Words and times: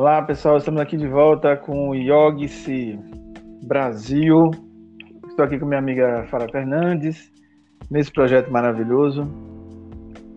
Olá 0.00 0.22
pessoal, 0.22 0.58
estamos 0.58 0.80
aqui 0.80 0.96
de 0.96 1.08
volta 1.08 1.56
com 1.56 1.88
o 1.88 1.92
Yogi 1.92 2.96
Brasil. 3.66 4.52
Estou 5.26 5.44
aqui 5.44 5.58
com 5.58 5.66
minha 5.66 5.80
amiga 5.80 6.24
Fara 6.30 6.46
Fernandes, 6.48 7.32
nesse 7.90 8.12
projeto 8.12 8.48
maravilhoso. 8.48 9.26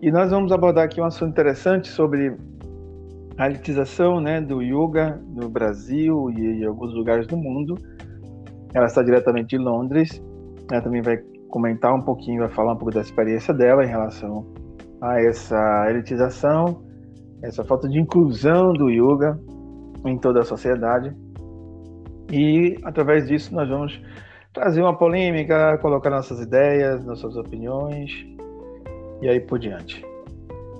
E 0.02 0.10
nós 0.10 0.32
vamos 0.32 0.50
abordar 0.50 0.86
aqui 0.86 1.00
um 1.00 1.04
assunto 1.04 1.30
interessante 1.30 1.86
sobre 1.86 2.36
a 3.38 3.46
elitização 3.46 4.20
né, 4.20 4.40
do 4.40 4.60
yoga 4.60 5.22
no 5.28 5.48
Brasil 5.48 6.28
e 6.32 6.60
em 6.60 6.64
alguns 6.64 6.92
lugares 6.92 7.28
do 7.28 7.36
mundo. 7.36 7.76
Ela 8.74 8.86
está 8.86 9.00
diretamente 9.00 9.56
de 9.56 9.58
Londres. 9.58 10.20
Ela 10.72 10.82
também 10.82 11.02
vai 11.02 11.18
comentar 11.50 11.94
um 11.94 12.02
pouquinho, 12.02 12.40
vai 12.40 12.50
falar 12.50 12.72
um 12.72 12.76
pouco 12.78 12.92
da 12.92 13.00
experiência 13.00 13.54
dela 13.54 13.84
em 13.84 13.88
relação 13.88 14.44
a 15.00 15.22
essa 15.22 15.88
elitização 15.88 16.82
essa 17.42 17.64
falta 17.64 17.88
de 17.88 18.00
inclusão 18.00 18.72
do 18.72 18.88
yoga 18.88 19.38
em 20.04 20.18
toda 20.18 20.40
a 20.40 20.44
sociedade. 20.44 21.14
E 22.30 22.78
através 22.82 23.26
disso 23.28 23.54
nós 23.54 23.68
vamos 23.68 24.00
trazer 24.52 24.82
uma 24.82 24.96
polêmica, 24.96 25.78
colocar 25.78 26.10
nossas 26.10 26.40
ideias, 26.40 27.04
nossas 27.04 27.36
opiniões 27.36 28.10
e 29.20 29.28
aí 29.28 29.40
por 29.40 29.58
diante. 29.58 30.04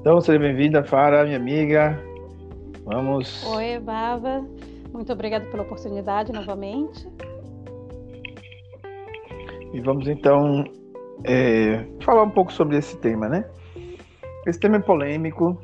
Então, 0.00 0.20
seja 0.20 0.38
bem-vinda, 0.38 0.82
Fara, 0.82 1.24
minha 1.24 1.36
amiga. 1.36 1.98
Vamos. 2.84 3.46
Oi, 3.46 3.78
Bava. 3.78 4.44
Muito 4.92 5.12
obrigada 5.12 5.44
pela 5.46 5.62
oportunidade 5.62 6.32
novamente. 6.32 7.08
E 9.72 9.80
vamos 9.80 10.08
então 10.08 10.64
é, 11.24 11.84
falar 12.00 12.24
um 12.24 12.30
pouco 12.30 12.52
sobre 12.52 12.76
esse 12.76 12.96
tema, 12.98 13.28
né? 13.28 13.44
Esse 14.46 14.58
tema 14.58 14.76
é 14.76 14.80
polêmico, 14.80 15.56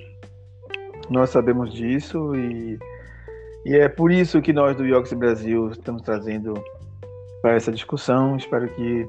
nós 1.11 1.31
sabemos 1.31 1.75
disso 1.75 2.35
e, 2.37 2.79
e 3.65 3.77
é 3.77 3.89
por 3.89 4.11
isso 4.11 4.41
que 4.41 4.53
nós 4.53 4.77
do 4.77 4.85
Yoga 4.85 5.15
Brasil 5.17 5.71
estamos 5.71 6.03
trazendo 6.03 6.55
para 7.43 7.55
essa 7.55 7.73
discussão. 7.73 8.37
Espero 8.37 8.69
que 8.69 9.07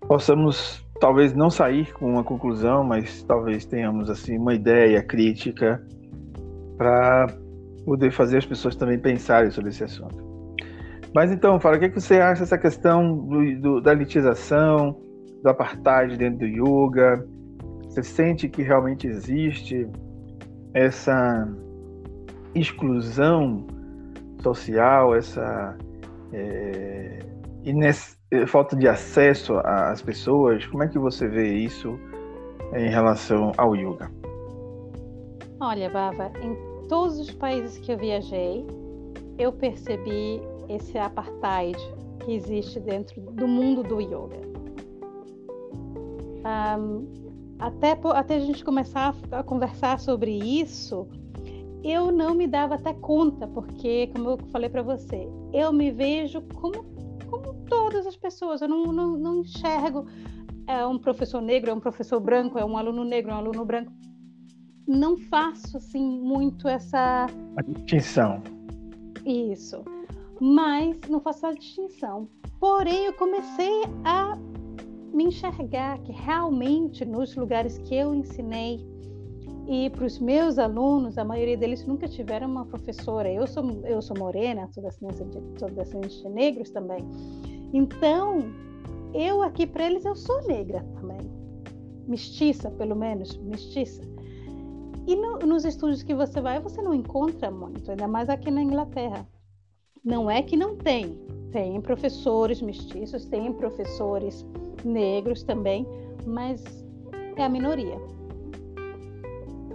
possamos 0.00 0.84
talvez 1.00 1.34
não 1.34 1.50
sair 1.50 1.92
com 1.92 2.10
uma 2.10 2.24
conclusão, 2.24 2.82
mas 2.84 3.22
talvez 3.22 3.64
tenhamos 3.64 4.08
assim 4.10 4.38
uma 4.38 4.54
ideia 4.54 5.02
crítica 5.02 5.82
para 6.76 7.26
poder 7.84 8.10
fazer 8.10 8.38
as 8.38 8.46
pessoas 8.46 8.74
também 8.76 8.98
pensarem 8.98 9.50
sobre 9.50 9.70
esse 9.70 9.84
assunto. 9.84 10.24
Mas 11.14 11.32
então, 11.32 11.58
fala, 11.58 11.76
o 11.76 11.78
que, 11.78 11.86
é 11.86 11.88
que 11.88 12.00
você 12.00 12.20
acha 12.20 12.40
dessa 12.40 12.58
questão 12.58 13.16
do, 13.16 13.60
do, 13.60 13.80
da 13.80 13.92
elitização, 13.92 15.00
do 15.42 15.48
apartheid 15.48 16.16
dentro 16.16 16.40
do 16.40 16.46
yoga? 16.46 17.26
Você 17.84 18.02
sente 18.02 18.48
que 18.48 18.62
realmente 18.62 19.06
existe 19.06 19.88
essa 20.74 21.48
exclusão 22.58 23.66
social, 24.42 25.14
essa 25.14 25.76
é, 26.32 27.18
é, 28.30 28.46
falta 28.46 28.76
de 28.76 28.88
acesso 28.88 29.58
às 29.64 30.02
pessoas, 30.02 30.64
como 30.66 30.82
é 30.82 30.88
que 30.88 30.98
você 30.98 31.28
vê 31.28 31.54
isso 31.54 31.98
em 32.74 32.88
relação 32.88 33.52
ao 33.56 33.74
yoga? 33.74 34.10
Olha, 35.60 35.88
Bava, 35.88 36.30
em 36.42 36.56
todos 36.88 37.18
os 37.18 37.30
países 37.30 37.78
que 37.78 37.92
eu 37.92 37.98
viajei, 37.98 38.66
eu 39.38 39.52
percebi 39.52 40.40
esse 40.68 40.98
apartheid 40.98 41.78
que 42.20 42.32
existe 42.32 42.80
dentro 42.80 43.20
do 43.20 43.46
mundo 43.46 43.82
do 43.82 44.00
yoga. 44.00 44.40
Um, 46.78 47.06
até, 47.58 47.98
até 48.14 48.36
a 48.36 48.40
gente 48.40 48.64
começar 48.64 49.14
a, 49.30 49.42
conversar 49.42 49.98
sobre 49.98 50.30
isso, 50.30 51.08
eu 51.90 52.10
não 52.10 52.34
me 52.34 52.46
dava 52.46 52.74
até 52.74 52.92
conta, 52.94 53.46
porque, 53.46 54.08
como 54.08 54.30
eu 54.30 54.38
falei 54.50 54.68
para 54.68 54.82
você, 54.82 55.28
eu 55.52 55.72
me 55.72 55.90
vejo 55.90 56.42
como, 56.54 56.84
como 57.28 57.54
todas 57.68 58.06
as 58.06 58.16
pessoas, 58.16 58.60
eu 58.60 58.68
não, 58.68 58.92
não, 58.92 59.16
não 59.16 59.40
enxergo 59.40 60.06
é 60.66 60.84
um 60.84 60.98
professor 60.98 61.40
negro, 61.40 61.70
é 61.70 61.74
um 61.74 61.80
professor 61.80 62.20
branco, 62.20 62.58
é 62.58 62.64
um 62.64 62.76
aluno 62.76 63.04
negro, 63.04 63.30
é 63.30 63.34
um 63.34 63.38
aluno 63.38 63.64
branco. 63.64 63.92
Não 64.86 65.16
faço 65.16 65.76
assim 65.76 66.04
muito 66.04 66.68
essa 66.68 67.26
a 67.56 67.62
distinção. 67.62 68.42
Isso. 69.24 69.84
Mas 70.40 70.96
não 71.08 71.20
faço 71.20 71.46
a 71.46 71.52
distinção. 71.52 72.28
Porém, 72.60 73.06
eu 73.06 73.12
comecei 73.12 73.82
a 74.04 74.36
me 75.12 75.24
enxergar 75.24 75.98
que 76.00 76.12
realmente 76.12 77.04
nos 77.04 77.34
lugares 77.36 77.78
que 77.78 77.94
eu 77.94 78.14
ensinei 78.14 78.84
e 79.66 79.90
para 79.90 80.04
os 80.04 80.18
meus 80.20 80.58
alunos, 80.58 81.18
a 81.18 81.24
maioria 81.24 81.56
deles 81.56 81.84
nunca 81.84 82.06
tiveram 82.06 82.48
uma 82.48 82.64
professora. 82.64 83.30
Eu 83.30 83.46
sou 83.48 83.64
eu 83.84 84.00
sou 84.00 84.16
morena, 84.16 84.68
sou 84.72 84.82
descendente 84.82 85.24
de, 85.24 85.58
sou 85.58 85.68
descendente 85.70 86.22
de 86.22 86.28
negros 86.28 86.70
também. 86.70 87.04
Então, 87.72 88.44
eu 89.12 89.42
aqui 89.42 89.66
para 89.66 89.86
eles 89.86 90.04
eu 90.04 90.14
sou 90.14 90.40
negra 90.46 90.86
também, 90.94 91.18
mestiça 92.06 92.70
pelo 92.70 92.94
menos, 92.94 93.36
mestiça. 93.38 94.02
E 95.04 95.16
no, 95.16 95.38
nos 95.38 95.64
estúdios 95.64 96.02
que 96.02 96.14
você 96.14 96.40
vai, 96.40 96.60
você 96.60 96.80
não 96.80 96.94
encontra 96.94 97.50
muito, 97.50 97.90
ainda 97.90 98.06
mais 98.06 98.28
aqui 98.28 98.50
na 98.50 98.62
Inglaterra. 98.62 99.26
Não 100.04 100.30
é 100.30 100.42
que 100.42 100.56
não 100.56 100.76
tem, 100.76 101.18
tem 101.50 101.80
professores 101.80 102.62
mestiços, 102.62 103.24
tem 103.24 103.52
professores 103.52 104.46
negros 104.84 105.42
também, 105.42 105.84
mas 106.24 106.62
é 107.36 107.42
a 107.42 107.48
minoria. 107.48 108.15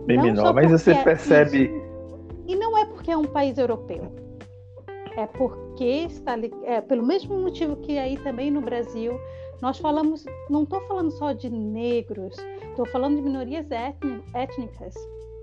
Bem 0.06 0.18
não 0.18 0.24
menor, 0.24 0.54
mas 0.54 0.72
você 0.72 0.92
é 0.92 1.04
percebe. 1.04 1.66
Isso. 1.66 1.92
E 2.48 2.56
não 2.56 2.78
é 2.78 2.86
porque 2.86 3.12
é 3.12 3.18
um 3.18 3.26
país 3.26 3.58
europeu. 3.58 4.12
É 5.16 5.26
porque 5.26 5.84
está 5.84 6.36
é, 6.64 6.82
pelo 6.82 7.06
mesmo 7.06 7.38
motivo 7.38 7.76
que 7.78 7.98
aí 7.98 8.18
também 8.18 8.50
no 8.50 8.62
Brasil 8.62 9.20
nós 9.62 9.78
falamos, 9.78 10.26
não 10.50 10.64
estou 10.64 10.82
falando 10.88 11.12
só 11.12 11.34
de 11.34 11.50
negros, 11.50 12.36
estou 12.70 12.86
falando 12.88 13.18
de 13.18 13.22
minorias 13.22 13.68
étnicas. 14.34 14.96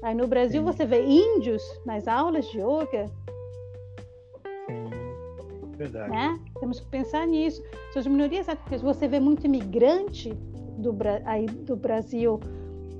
Aí 0.03 0.15
no 0.15 0.27
Brasil 0.27 0.61
Sim. 0.61 0.67
você 0.67 0.87
vê 0.87 1.05
índios 1.05 1.63
nas 1.85 2.09
aulas 2.09 2.47
de 2.47 2.59
yoga, 2.59 3.11
Verdade. 5.79 6.11
Né? 6.11 6.39
Temos 6.59 6.81
que 6.81 6.87
pensar 6.87 7.27
nisso. 7.27 7.63
Suas 7.93 8.07
minorias 8.07 8.49
étnicas, 8.49 8.83
você 8.83 9.07
vê 9.07 9.21
muito 9.21 9.47
imigrante 9.47 10.35
do, 10.77 10.95
aí 11.25 11.47
do 11.47 11.77
Brasil, 11.77 12.41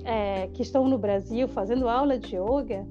é, 0.09 0.47
que 0.47 0.63
estão 0.63 0.87
no 0.87 0.97
Brasil 0.97 1.47
fazendo 1.47 1.87
aula 1.87 2.17
de 2.17 2.35
yoga. 2.35 2.83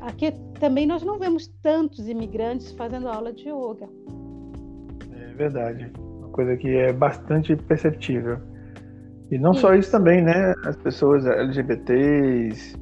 Aqui 0.00 0.32
também 0.58 0.86
nós 0.86 1.02
não 1.02 1.18
vemos 1.18 1.46
tantos 1.62 2.08
imigrantes 2.08 2.72
fazendo 2.72 3.06
aula 3.06 3.34
de 3.34 3.50
yoga. 3.50 3.86
É 5.12 5.34
verdade. 5.34 5.92
Uma 5.98 6.28
coisa 6.28 6.56
que 6.56 6.68
é 6.68 6.90
bastante 6.90 7.54
perceptível. 7.54 8.38
E 9.30 9.36
não 9.36 9.50
isso. 9.50 9.60
só 9.60 9.74
isso 9.74 9.90
também, 9.90 10.22
né? 10.22 10.54
As 10.64 10.76
pessoas 10.76 11.26
LGBTs, 11.26 12.74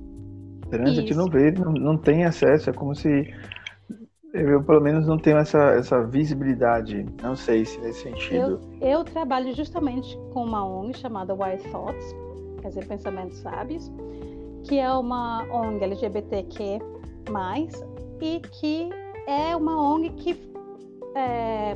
trans, 0.70 0.90
a 0.90 0.92
gente 0.92 1.14
não 1.14 1.26
vê, 1.26 1.50
não, 1.50 1.72
não 1.72 1.96
tem 1.96 2.24
acesso. 2.24 2.70
É 2.70 2.72
como 2.72 2.94
se 2.94 3.34
eu, 4.32 4.62
pelo 4.62 4.80
menos, 4.80 5.06
não 5.06 5.18
tenho 5.18 5.38
essa, 5.38 5.58
essa 5.70 6.04
visibilidade. 6.04 7.04
Não 7.20 7.34
sei 7.34 7.64
se 7.64 7.80
nesse 7.80 8.02
sentido. 8.02 8.60
Eu, 8.80 8.98
eu 8.98 9.04
trabalho 9.04 9.52
justamente 9.54 10.16
com 10.32 10.44
uma 10.44 10.64
ONG 10.64 10.96
chamada 10.98 11.34
White 11.34 11.68
Thoughts, 11.70 12.23
quer 12.64 12.68
dizer, 12.68 12.86
Pensamentos 12.86 13.38
Sábios, 13.38 13.92
que 14.64 14.78
é 14.78 14.90
uma 14.90 15.44
ONG 15.52 15.84
LGBTQ, 15.84 16.78
e 18.22 18.40
que 18.40 18.88
é 19.26 19.54
uma 19.54 19.78
ONG 19.78 20.10
que 20.10 20.50
é, 21.14 21.74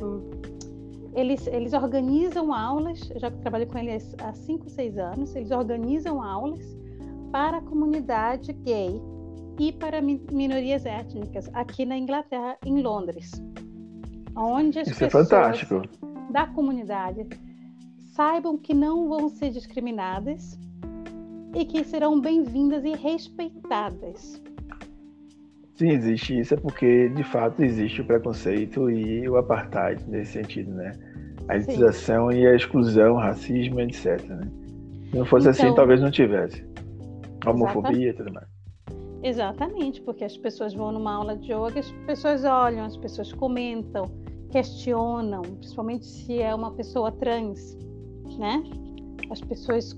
eles, 1.13 1.45
eles 1.45 1.73
organizam 1.73 2.51
aulas, 2.51 3.07
eu 3.11 3.19
já 3.19 3.29
trabalho 3.29 3.67
com 3.67 3.77
eles 3.77 4.15
há 4.19 4.33
5, 4.33 4.67
6 4.67 4.97
anos, 4.97 5.35
eles 5.35 5.51
organizam 5.51 6.23
aulas 6.23 6.59
para 7.31 7.57
a 7.57 7.61
comunidade 7.61 8.51
gay 8.53 8.99
e 9.59 9.71
para 9.71 10.01
minorias 10.01 10.87
étnicas 10.87 11.47
aqui 11.53 11.85
na 11.85 11.97
Inglaterra, 11.97 12.57
em 12.65 12.81
Londres, 12.81 13.31
onde 14.35 14.79
as 14.79 14.87
Isso 14.87 15.03
é 15.03 15.07
pessoas 15.07 15.31
é 15.31 16.31
da 16.31 16.47
comunidade 16.47 17.27
saibam 18.15 18.57
que 18.57 18.73
não 18.73 19.07
vão 19.07 19.29
ser 19.29 19.51
discriminadas 19.51 20.57
e 21.55 21.65
que 21.65 21.83
serão 21.83 22.19
bem-vindas 22.19 22.83
e 22.83 22.93
respeitadas. 22.93 24.41
Sim, 25.75 25.91
existe 25.91 26.37
isso, 26.37 26.53
é 26.53 26.57
porque 26.57 27.09
de 27.09 27.23
fato 27.23 27.63
existe 27.63 28.01
o 28.01 28.05
preconceito 28.05 28.89
e 28.91 29.27
o 29.29 29.37
apartheid 29.37 30.03
nesse 30.09 30.33
sentido, 30.33 30.71
né? 30.73 30.91
A 31.47 31.55
elitização 31.55 32.31
e 32.31 32.45
a 32.45 32.55
exclusão, 32.55 33.15
racismo, 33.15 33.79
etc. 33.79 34.21
Né? 34.27 34.51
Se 35.09 35.17
não 35.17 35.25
fosse 35.25 35.47
assim, 35.47 35.61
então, 35.61 35.69
assim, 35.69 35.75
talvez 35.75 36.01
não 36.01 36.11
tivesse. 36.11 36.63
Homofobia 37.45 38.09
e 38.09 38.13
tudo 38.13 38.33
mais. 38.33 38.47
Exatamente, 39.23 40.01
porque 40.01 40.23
as 40.23 40.37
pessoas 40.37 40.73
vão 40.73 40.91
numa 40.91 41.13
aula 41.13 41.35
de 41.37 41.51
yoga, 41.51 41.79
as 41.79 41.91
pessoas 42.05 42.43
olham, 42.43 42.85
as 42.85 42.97
pessoas 42.97 43.31
comentam, 43.33 44.05
questionam, 44.51 45.41
principalmente 45.41 46.05
se 46.05 46.41
é 46.41 46.53
uma 46.53 46.71
pessoa 46.71 47.11
trans, 47.11 47.77
né? 48.37 48.63
As 49.29 49.41
pessoas 49.41 49.93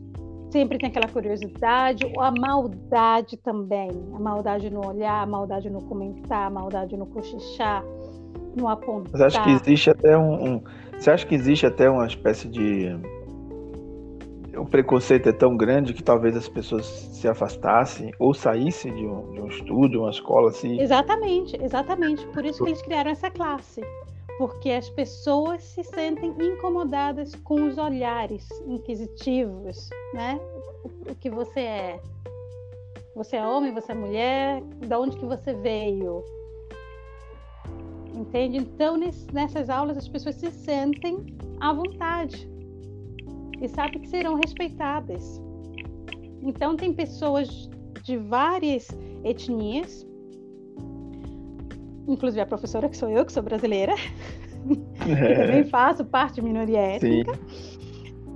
sempre 0.52 0.78
tem 0.78 0.90
aquela 0.90 1.08
curiosidade, 1.08 2.06
ou 2.06 2.22
a 2.22 2.32
maldade 2.32 3.38
também. 3.38 3.90
A 4.14 4.20
maldade 4.20 4.70
no 4.70 4.86
olhar, 4.86 5.24
a 5.24 5.26
maldade 5.26 5.70
no 5.70 5.82
comentar, 5.82 6.48
a 6.48 6.50
maldade 6.50 6.96
no 6.98 7.06
cochichar, 7.06 7.84
no 8.56 8.68
apontar. 8.68 9.12
Mas 9.14 9.22
acho 9.22 9.44
que 9.44 9.50
existe 9.50 9.90
até 9.90 10.18
um, 10.18 10.56
um. 10.56 10.64
Você 10.98 11.10
acha 11.10 11.26
que 11.26 11.34
existe 11.34 11.66
até 11.66 11.90
uma 11.90 12.06
espécie 12.06 12.48
de. 12.48 12.90
O 14.56 14.66
preconceito 14.66 15.30
é 15.30 15.32
tão 15.32 15.56
grande 15.56 15.94
que 15.94 16.04
talvez 16.04 16.36
as 16.36 16.50
pessoas 16.50 16.86
se 16.86 17.26
afastassem 17.28 18.12
ou 18.20 18.34
saíssem 18.34 18.94
de 18.94 19.08
um, 19.08 19.32
de 19.32 19.42
um 19.42 19.48
estudo, 19.48 20.02
uma 20.02 20.12
escola 20.12 20.50
assim. 20.50 20.80
Exatamente, 20.80 21.58
exatamente. 21.64 22.28
Por 22.28 22.44
isso 22.44 22.62
que 22.62 22.70
eles 22.70 22.82
criaram 22.82 23.12
essa 23.12 23.32
classe 23.32 23.82
porque 24.42 24.72
as 24.72 24.90
pessoas 24.90 25.62
se 25.62 25.84
sentem 25.84 26.34
incomodadas 26.40 27.36
com 27.36 27.68
os 27.68 27.78
olhares 27.78 28.50
inquisitivos, 28.66 29.88
né? 30.16 30.40
O, 30.84 31.14
que 31.14 31.30
você 31.30 31.60
é? 31.60 32.02
Você 33.16 33.36
é 33.36 33.46
homem, 33.46 33.72
você 33.72 33.92
é 33.92 33.96
mulher? 33.96 34.64
De 34.64 34.96
onde 34.96 35.16
que 35.16 35.26
você 35.28 35.54
veio? 35.54 36.26
Entende? 38.16 38.58
Então, 38.58 38.98
nessas 39.32 39.70
aulas, 39.70 39.96
as 39.96 40.08
pessoas 40.08 40.34
se 40.34 40.50
sentem 40.50 41.24
à 41.60 41.72
vontade 41.72 42.50
e 43.62 43.70
sabem 43.70 44.02
que 44.02 44.08
serão 44.08 44.34
respeitadas. 44.34 45.40
Então, 46.42 46.76
tem 46.76 46.92
pessoas 46.92 47.70
de 48.02 48.18
várias 48.18 48.88
etnias 49.24 50.04
inclusive 52.08 52.42
a 52.42 52.46
professora 52.46 52.90
que 52.90 52.98
sou 52.98 53.10
eu, 53.10 53.26
que 53.26 53.32
sou 53.32 53.44
brasileira, 53.44 53.94
é. 55.08 55.28
que 55.28 55.36
também 55.36 55.64
faço 55.66 56.06
parte 56.06 56.36
de 56.36 56.42
minoria 56.42 56.80
étnica. 56.80 57.34
Sim. 57.34 57.82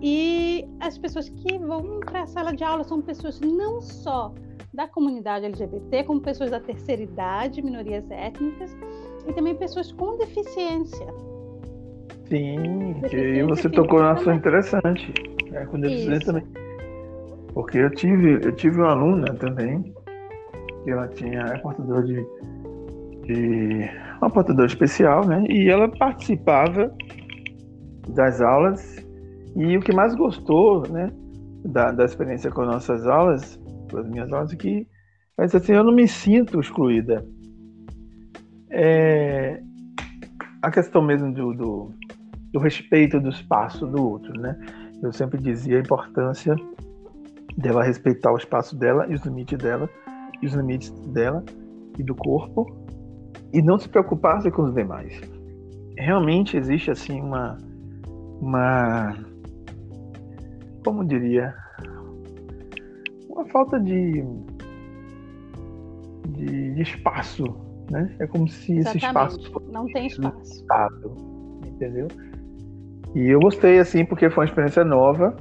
E 0.02 0.68
as 0.80 0.98
pessoas 0.98 1.30
que 1.30 1.58
vão 1.58 2.00
para 2.02 2.24
a 2.24 2.28
sala 2.28 2.54
de 2.54 2.64
aula 2.64 2.84
são 2.84 3.02
pessoas 3.02 3.40
não 3.40 3.82
só 3.82 4.34
da 4.74 4.88
comunidade 4.88 5.46
LGBT, 5.46 6.04
como 6.04 6.22
pessoas 6.22 6.52
da 6.52 6.60
terceira 6.60 7.02
idade, 7.02 7.62
minorias 7.62 8.10
étnicas, 8.12 8.76
e 9.26 9.34
também 9.34 9.56
pessoas 9.56 9.92
com 9.94 10.18
deficiência. 10.18 11.08
Sim, 12.28 12.94
deficiência 13.02 13.40
e 13.40 13.44
você 13.44 13.70
tocou 13.70 14.02
no 14.02 14.10
assunto 14.10 14.38
interessante, 14.38 15.14
é, 15.54 15.66
com 15.66 15.80
deficiência 15.80 16.18
Isso. 16.18 16.26
também. 16.26 16.46
Porque 17.54 17.78
eu 17.78 17.90
tive, 17.92 18.46
eu 18.46 18.52
tive 18.52 18.82
uma 18.82 18.92
aluna 18.92 19.34
também, 19.36 19.94
que 20.84 20.92
ela 20.92 21.08
tinha, 21.08 21.40
é 21.40 21.58
portadora 21.60 22.04
de 22.04 22.26
de 23.26 23.90
uma 24.22 24.30
portadora 24.30 24.68
especial, 24.68 25.26
né? 25.26 25.44
E 25.50 25.70
ela 25.70 25.88
participava 25.90 26.92
das 28.10 28.42
aulas 28.42 29.06
e 29.56 29.78
o 29.78 29.80
que 29.80 29.94
mais 29.94 30.14
gostou, 30.16 30.88
né, 30.90 31.12
da, 31.64 31.92
da 31.92 32.04
experiência 32.04 32.52
com 32.52 32.66
nossas 32.66 33.08
aulas, 33.08 33.60
com 33.90 33.98
as 33.98 34.08
minhas 34.08 34.32
aulas, 34.32 34.52
é 34.52 34.56
que 34.56 34.88
disse 35.40 35.58
assim, 35.58 35.74
eu 35.74 35.84
não 35.84 35.94
me 35.94 36.08
sinto 36.08 36.60
excluída. 36.60 37.26
É, 38.70 39.62
a 40.62 40.70
questão 40.70 41.02
mesmo 41.02 41.32
do, 41.34 41.54
do, 41.54 41.94
do 42.52 42.60
respeito 42.60 43.20
do 43.20 43.30
espaço 43.30 43.88
do 43.88 44.06
outro, 44.06 44.34
né? 44.40 44.58
Eu 45.02 45.14
sempre 45.14 45.40
dizia 45.40 45.78
a 45.78 45.82
importância 45.82 46.56
dela 47.58 47.84
respeitar 47.84 48.34
o 48.34 48.38
espaço 48.38 48.76
dela 48.76 49.06
e 49.10 49.14
os 49.14 49.22
limites 49.24 49.58
dela, 49.58 49.90
e 50.42 50.46
os 50.46 50.54
limites 50.54 50.90
dela 51.14 51.44
e 51.98 52.04
do 52.04 52.16
corpo, 52.16 52.66
e 53.54 53.62
não 53.62 53.78
se 53.78 53.88
preocupar 53.90 54.42
com 54.52 54.64
os 54.64 54.74
demais. 54.74 55.20
Realmente 55.98 56.58
existe 56.58 56.92
assim 56.92 57.22
uma 57.22 57.58
uma 58.42 59.16
como 60.84 61.06
diria 61.06 61.56
uma 63.30 63.46
falta 63.46 63.80
de 63.80 64.24
de, 66.30 66.74
de 66.74 66.82
espaço, 66.82 67.46
né? 67.90 68.14
É 68.20 68.28
como 68.28 68.48
se 68.48 68.74
Exatamente. 68.74 68.98
esse 68.98 69.08
espaço 69.08 69.62
não 69.72 69.86
tem 69.88 70.08
espaço, 70.08 70.54
limitado, 70.54 71.16
entendeu? 71.66 72.08
E 73.16 73.28
eu 73.28 73.40
gostei 73.40 73.80
assim 73.80 74.04
porque 74.04 74.30
foi 74.30 74.44
uma 74.44 74.50
experiência 74.50 74.84
nova 74.84 75.36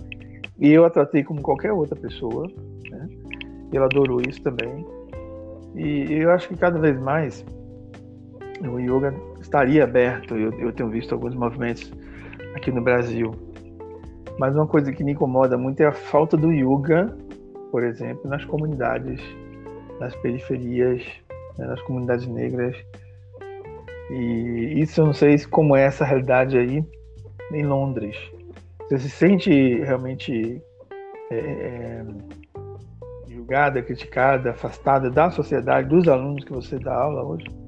e 0.59 0.71
eu 0.71 0.85
a 0.85 0.91
tratei 0.91 1.25
como 1.25 1.43
qualquer 1.43 1.73
outra 1.73 1.97
pessoa, 1.97 2.47
né? 2.91 3.09
E 3.73 3.77
ela 3.77 3.87
adorou 3.87 4.21
isso 4.21 4.41
também. 4.43 4.87
E 5.75 6.13
eu 6.13 6.31
acho 6.31 6.49
que 6.49 6.57
cada 6.57 6.79
vez 6.79 6.99
mais 7.01 7.45
o 8.61 8.79
yoga 8.79 9.15
estaria 9.41 9.85
aberto. 9.85 10.37
Eu, 10.37 10.53
eu 10.59 10.73
tenho 10.73 10.89
visto 10.89 11.13
alguns 11.13 11.35
movimentos 11.35 11.93
aqui 12.55 12.71
no 12.71 12.83
Brasil. 12.83 13.33
Mas 14.39 14.55
uma 14.57 14.67
coisa 14.67 14.93
que 14.93 15.05
me 15.05 15.13
incomoda 15.13 15.57
muito 15.57 15.81
é 15.81 15.87
a 15.87 15.93
falta 15.93 16.37
do 16.37 16.53
yoga, 16.53 17.17
por 17.71 17.85
exemplo, 17.85 18.29
nas 18.29 18.45
comunidades, 18.45 19.21
nas 20.01 20.15
periferias, 20.17 21.03
né, 21.59 21.67
nas 21.67 21.81
comunidades 21.83 22.27
negras. 22.27 22.77
E 24.11 24.81
isso 24.81 25.01
eu 25.01 25.07
não 25.07 25.15
sei 25.15 25.39
como 25.47 25.77
é 25.77 25.85
essa 25.85 26.05
realidade 26.05 26.59
aí 26.59 26.85
em 27.53 27.63
Londres. 27.65 28.17
Você 28.83 28.99
se 28.99 29.11
sente 29.11 29.51
realmente 29.83 30.61
é, 31.31 31.37
é, 31.37 32.05
julgada, 33.29 33.83
criticada, 33.83 34.51
afastada 34.51 35.11
da 35.11 35.31
sociedade, 35.31 35.89
dos 35.89 36.09
alunos 36.09 36.45
que 36.45 36.53
você 36.53 36.79
dá 36.79 36.95
aula 36.95 37.23
hoje? 37.25 37.64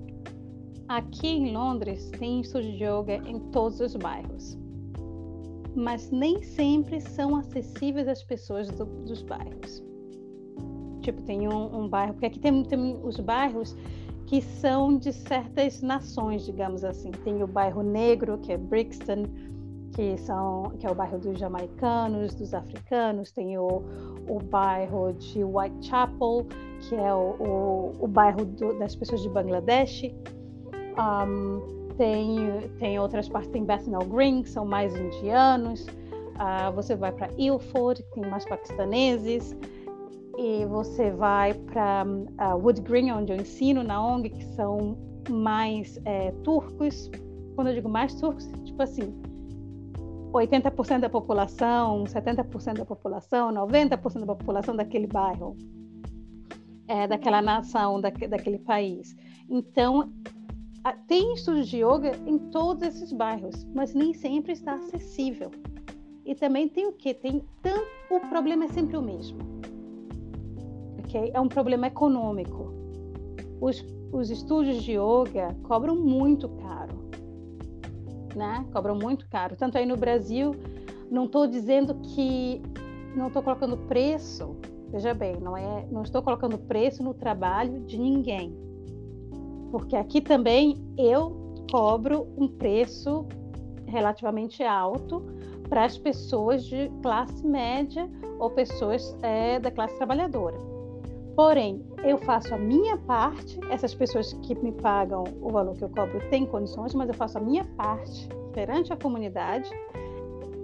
Aqui 0.89 1.27
em 1.27 1.53
Londres 1.53 2.11
tem 2.17 2.41
estúdio 2.41 2.71
de 2.73 2.85
yoga 2.85 3.17
em 3.29 3.41
todos 3.51 3.81
os 3.81 3.97
bairros, 3.97 4.57
mas 5.75 6.13
nem 6.13 6.41
sempre 6.43 7.01
são 7.01 7.35
acessíveis 7.35 8.07
às 8.07 8.23
pessoas 8.23 8.71
do, 8.71 8.85
dos 8.85 9.21
bairros. 9.23 9.83
Tipo, 11.03 11.23
tem 11.23 11.49
um, 11.49 11.83
um 11.83 11.89
bairro, 11.89 12.13
porque 12.15 12.27
aqui 12.27 12.39
tem, 12.39 12.63
tem 12.63 13.01
os 13.03 13.19
bairros 13.19 13.77
que 14.27 14.41
são 14.41 14.97
de 14.97 15.13
certas 15.13 15.83
nações, 15.83 16.45
digamos 16.45 16.85
assim. 16.85 17.11
Tem 17.11 17.43
o 17.43 17.49
bairro 17.49 17.83
negro, 17.83 18.39
que 18.39 18.53
é 18.53 18.57
Brixton, 18.57 19.25
que, 19.93 20.17
são, 20.19 20.73
que 20.79 20.87
é 20.87 20.91
o 20.91 20.95
bairro 20.95 21.19
dos 21.19 21.39
jamaicanos, 21.39 22.35
dos 22.35 22.55
africanos, 22.55 23.33
tem 23.33 23.59
o, 23.59 23.83
o 24.29 24.39
bairro 24.39 25.13
de 25.15 25.43
Whitechapel, 25.43 26.47
que 26.89 26.95
é 26.95 27.13
o, 27.13 27.37
o, 27.41 27.93
o 28.05 28.07
bairro 28.07 28.45
do, 28.45 28.79
das 28.79 28.95
pessoas 28.95 29.23
de 29.23 29.29
Bangladesh, 29.29 30.13
um, 30.99 31.87
tem, 31.97 32.69
tem 32.79 32.99
outras 32.99 33.29
partes, 33.29 33.51
tem 33.51 33.65
Bethnal 33.65 34.05
Green, 34.05 34.43
que 34.43 34.51
são 34.51 34.65
mais 34.65 34.95
indianos. 34.95 35.87
Uh, 35.87 36.73
você 36.75 36.95
vai 36.95 37.13
para 37.13 37.31
Ilford, 37.39 38.03
que 38.03 38.21
tem 38.21 38.31
mais 38.31 38.45
paquistaneses. 38.45 39.57
E 40.39 40.67
você 40.67 41.11
vai 41.11 41.55
para 41.55 42.05
uh, 42.07 42.27
ah, 42.37 42.55
Wood 42.55 42.83
Green, 42.83 43.11
onde 43.11 43.33
eu 43.33 43.37
ensino 43.37 43.83
na 43.83 44.05
ONG, 44.05 44.29
que 44.29 44.45
são 44.55 44.99
mais 45.31 45.99
é, 46.05 46.31
turcos. 46.45 47.11
Quando 47.55 47.69
eu 47.69 47.75
digo 47.75 47.89
mais 47.89 48.15
turcos, 48.15 48.47
tipo 48.65 48.83
assim, 48.83 49.15
80% 50.33 51.01
da 51.01 51.09
população, 51.09 52.05
70% 52.05 52.75
da 52.75 52.85
população, 52.85 53.51
90% 53.53 54.27
da 54.27 54.35
população 54.35 54.77
daquele 54.77 55.07
bairro, 55.07 55.57
é, 56.87 57.09
daquela 57.09 57.41
nação, 57.41 58.01
da, 58.01 58.11
daquele 58.11 58.59
país. 58.59 59.17
Então, 59.49 60.13
tem 60.93 61.35
estúdios 61.35 61.69
de 61.69 61.79
yoga 61.79 62.13
em 62.27 62.39
todos 62.39 62.83
esses 62.83 63.13
bairros, 63.13 63.67
mas 63.75 63.95
nem 63.95 64.13
sempre 64.13 64.53
está 64.53 64.75
acessível. 64.75 65.51
E 66.25 66.35
também 66.35 66.69
tem 66.69 66.87
o 66.87 66.93
que? 66.93 67.15
Tem 67.15 67.45
tanto. 67.63 67.87
O 68.11 68.21
problema 68.29 68.65
é 68.65 68.69
sempre 68.69 68.97
o 68.97 69.03
mesmo. 69.03 69.39
Ok? 71.01 71.31
É 71.33 71.41
um 71.41 71.49
problema 71.49 71.87
econômico. 71.87 72.73
Os, 73.61 73.85
os 74.13 74.31
estúdios 74.31 74.83
de 74.83 74.93
yoga 74.93 75.57
cobram 75.63 75.97
muito 75.97 76.49
caro. 76.49 77.11
Né? 78.35 78.67
Cobram 78.73 78.97
muito 78.97 79.29
caro. 79.29 79.57
Tanto 79.57 79.79
aí 79.79 79.87
no 79.87 79.97
Brasil, 79.97 80.55
não 81.11 81.25
estou 81.25 81.47
dizendo 81.47 81.95
que. 81.97 82.61
Não 83.17 83.29
estou 83.29 83.43
colocando 83.43 83.79
preço. 83.79 84.57
Veja 84.91 85.15
bem, 85.15 85.41
não, 85.41 85.57
é, 85.57 85.87
não 85.91 86.03
estou 86.03 86.23
colocando 86.23 86.59
preço 86.59 87.03
no 87.03 87.15
trabalho 87.15 87.81
de 87.81 87.99
ninguém 87.99 88.66
porque 89.77 89.95
aqui 89.95 90.23
também 90.23 90.75
eu 90.97 91.37
cobro 91.71 92.27
um 92.39 92.49
preço 92.49 93.27
relativamente 93.87 94.63
alto 94.63 95.23
para 95.69 95.85
as 95.85 95.99
pessoas 95.99 96.65
de 96.65 96.91
classe 97.03 97.47
média 97.47 98.09
ou 98.39 98.49
pessoas 98.49 99.15
é, 99.23 99.61
da 99.61 99.71
classe 99.71 99.95
trabalhadora. 99.97 100.57
Porém, 101.37 101.85
eu 102.03 102.17
faço 102.17 102.55
a 102.55 102.57
minha 102.57 102.97
parte, 102.97 103.61
essas 103.71 103.95
pessoas 103.95 104.33
que 104.33 104.55
me 104.55 104.73
pagam 104.73 105.25
o 105.43 105.51
valor 105.51 105.75
que 105.75 105.85
eu 105.85 105.91
cobro 105.91 106.21
têm 106.31 106.47
condições, 106.47 106.95
mas 106.95 107.11
eu 107.11 107.15
faço 107.15 107.37
a 107.37 107.41
minha 107.43 107.65
parte 107.77 108.31
perante 108.55 108.95
a 108.95 108.97
comunidade, 108.97 109.69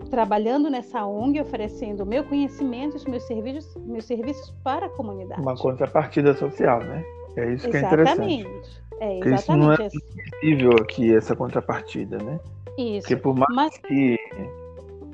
trabalhando 0.09 0.71
nessa 0.71 1.05
ONG, 1.05 1.39
oferecendo 1.39 2.05
o 2.05 2.07
meu 2.07 2.25
conhecimento, 2.25 2.97
os 2.97 3.05
meus 3.05 3.25
serviços, 3.25 3.77
meus 3.85 4.07
serviços 4.07 4.55
para 4.65 4.87
a 4.87 4.89
comunidade. 4.89 5.43
Uma 5.43 5.55
contrapartida 5.55 6.33
social, 6.33 6.83
né? 6.83 7.05
É 7.37 7.53
isso 7.53 7.69
que 7.69 7.77
Exatamente. 7.77 8.09
é 8.09 8.41
interessante. 8.41 8.82
É, 9.01 9.17
Porque 9.17 9.35
isso 9.35 9.57
não 9.57 9.73
é 9.73 9.77
possível 9.77 10.73
aqui, 10.81 11.15
essa 11.15 11.35
contrapartida, 11.35 12.19
né? 12.19 12.39
Isso. 12.79 13.01
Porque 13.01 13.17
por 13.17 13.35
mais 13.35 13.55
Mas... 13.55 13.79
que 13.79 14.19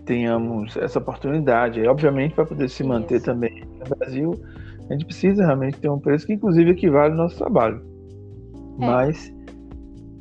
tenhamos 0.08 0.74
essa 0.78 0.98
oportunidade. 0.98 1.86
Obviamente, 1.86 2.34
para 2.34 2.46
poder 2.46 2.70
se 2.70 2.82
manter 2.82 3.16
Isso. 3.16 3.26
também 3.26 3.62
no 3.78 3.96
Brasil, 3.96 4.34
a 4.88 4.94
gente 4.94 5.04
precisa 5.04 5.44
realmente 5.44 5.78
ter 5.78 5.90
um 5.90 5.98
preço 5.98 6.26
que, 6.26 6.32
inclusive, 6.32 6.70
equivale 6.70 7.12
ao 7.12 7.18
nosso 7.18 7.36
trabalho. 7.36 7.84
É. 8.80 8.86
Mas 8.86 9.32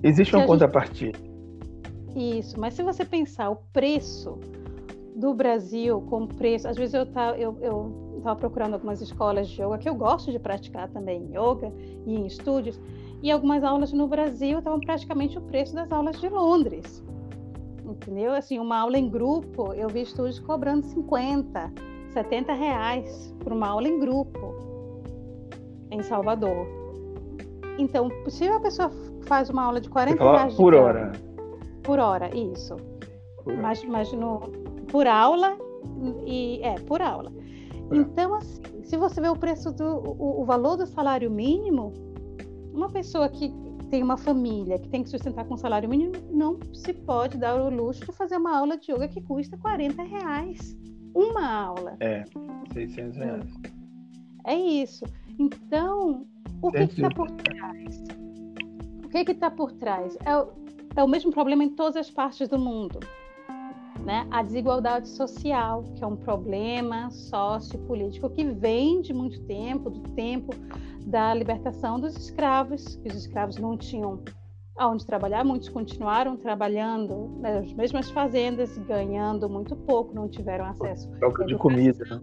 existe 0.04 0.36
uma 0.36 0.46
contrapartida. 0.46 1.18
Gente... 1.18 2.40
Isso, 2.40 2.60
mas 2.60 2.74
se 2.74 2.84
você 2.84 3.06
pensar 3.06 3.50
o 3.50 3.56
preço 3.72 4.38
do 5.16 5.34
Brasil 5.34 6.02
com 6.02 6.28
preço, 6.28 6.68
às 6.68 6.76
vezes 6.76 6.94
eu 6.94 7.04
estava 7.04 7.38
eu, 7.38 7.58
eu 7.62 8.07
tava 8.28 8.40
procurando 8.40 8.74
algumas 8.74 9.02
escolas 9.02 9.48
de 9.48 9.62
yoga 9.62 9.78
que 9.78 9.88
eu 9.88 9.96
gosto 9.96 10.32
de 10.32 10.38
praticar 10.38 10.90
também 10.90 11.30
yoga 11.32 11.72
e 12.06 12.14
em 12.14 12.26
estúdios, 12.26 12.80
e 13.24 13.32
algumas 13.32 13.64
aulas 13.64 13.94
no 13.94 14.06
Brasil 14.06 14.60
estavam 14.60 14.82
praticamente 14.82 15.38
o 15.38 15.42
preço 15.42 15.74
das 15.74 15.90
aulas 15.92 16.20
de 16.20 16.28
Londres. 16.28 17.04
Entendeu? 17.86 18.34
Assim, 18.34 18.60
uma 18.60 18.80
aula 18.80 18.98
em 18.98 19.10
grupo, 19.10 19.74
eu 19.74 19.88
vi 19.88 20.02
estúdios 20.02 20.40
cobrando 20.40 20.86
50, 20.86 21.72
70 22.12 22.54
reais 22.54 23.34
por 23.40 23.54
uma 23.54 23.70
aula 23.70 23.88
em 23.88 23.98
grupo 23.98 24.56
em 25.90 26.04
Salvador. 26.04 26.68
Então, 27.78 28.10
se 28.28 28.46
a 28.46 28.60
pessoa 28.60 28.92
faz 29.22 29.50
uma 29.50 29.64
aula 29.64 29.80
de 29.80 29.90
40 29.90 30.22
reais 30.22 30.54
por 30.54 30.76
hora. 30.76 31.14
Por 31.82 31.98
hora, 31.98 32.36
isso. 32.36 32.76
Por 33.42 33.56
mas, 33.56 33.82
mas 33.86 34.12
no, 34.12 34.40
por 34.92 35.08
aula 35.08 35.58
e 36.26 36.60
é 36.62 36.76
por 36.82 37.02
aula. 37.02 37.32
Então, 37.92 38.36
assim, 38.36 38.62
se 38.84 38.98
você 38.98 39.22
vê 39.22 39.30
o 39.30 39.36
preço 39.36 39.72
do 39.72 39.86
o, 39.86 40.42
o 40.42 40.46
valor 40.46 40.78
do 40.78 40.86
salário 40.86 41.30
mínimo, 41.32 41.94
uma 42.74 42.90
pessoa 42.90 43.30
que 43.30 43.54
tem 43.90 44.04
uma 44.04 44.18
família 44.18 44.78
que 44.78 44.90
tem 44.90 45.04
que 45.04 45.10
sustentar 45.10 45.46
com 45.46 45.56
salário 45.56 45.90
mínimo, 45.90 46.14
não 46.32 46.60
se 46.74 46.94
pode 46.94 47.38
dar 47.38 47.56
o 47.56 47.70
luxo 47.70 48.06
de 48.06 48.12
fazer 48.12 48.38
uma 48.38 48.58
aula 48.58 48.78
de 48.78 48.92
yoga 48.92 49.08
que 49.08 49.22
custa 49.22 49.58
40 49.58 50.04
reais. 50.04 50.78
Uma 51.14 51.50
aula. 51.50 51.98
É, 52.00 52.24
600 52.74 53.18
reais. 53.18 53.54
É 54.46 54.56
isso. 54.56 55.06
Então, 55.40 56.26
o 56.62 56.72
que 56.72 56.84
está 56.84 57.10
por 57.10 57.32
trás? 57.32 58.04
O 59.04 59.10
que 59.10 59.32
está 59.32 59.50
por 59.50 59.72
trás? 59.74 60.18
É 60.26 60.38
o, 60.38 60.50
é 60.96 61.04
o 61.04 61.08
mesmo 61.08 61.32
problema 61.32 61.64
em 61.64 61.70
todas 61.70 61.96
as 61.96 62.12
partes 62.12 62.48
do 62.48 62.60
mundo. 62.60 63.00
Né? 64.04 64.26
A 64.32 64.42
desigualdade 64.42 65.10
social, 65.10 65.84
que 65.96 66.04
é 66.04 66.08
um 66.08 66.16
problema 66.16 67.10
sociopolítico 67.12 68.30
que 68.30 68.46
vem 68.46 69.02
de 69.02 69.14
muito 69.14 69.42
tempo, 69.42 69.90
do 69.90 70.02
tempo 70.14 70.54
da 71.06 71.34
libertação 71.34 72.00
dos 72.00 72.16
escravos, 72.16 72.96
que 72.98 73.10
os 73.10 73.16
escravos 73.16 73.58
não 73.58 73.78
tinham 73.78 74.22
aonde 74.78 75.06
trabalhar, 75.06 75.44
muitos 75.44 75.70
continuaram 75.70 76.38
trabalhando 76.38 77.36
nas 77.40 77.74
mesmas 77.74 78.10
fazendas, 78.12 78.78
ganhando 78.78 79.50
muito 79.50 79.76
pouco, 79.76 80.14
não 80.14 80.30
tiveram 80.30 80.66
acesso 80.66 81.10
troca 81.20 81.46
de 81.46 81.56
comida. 81.56 82.06
Né? 82.06 82.22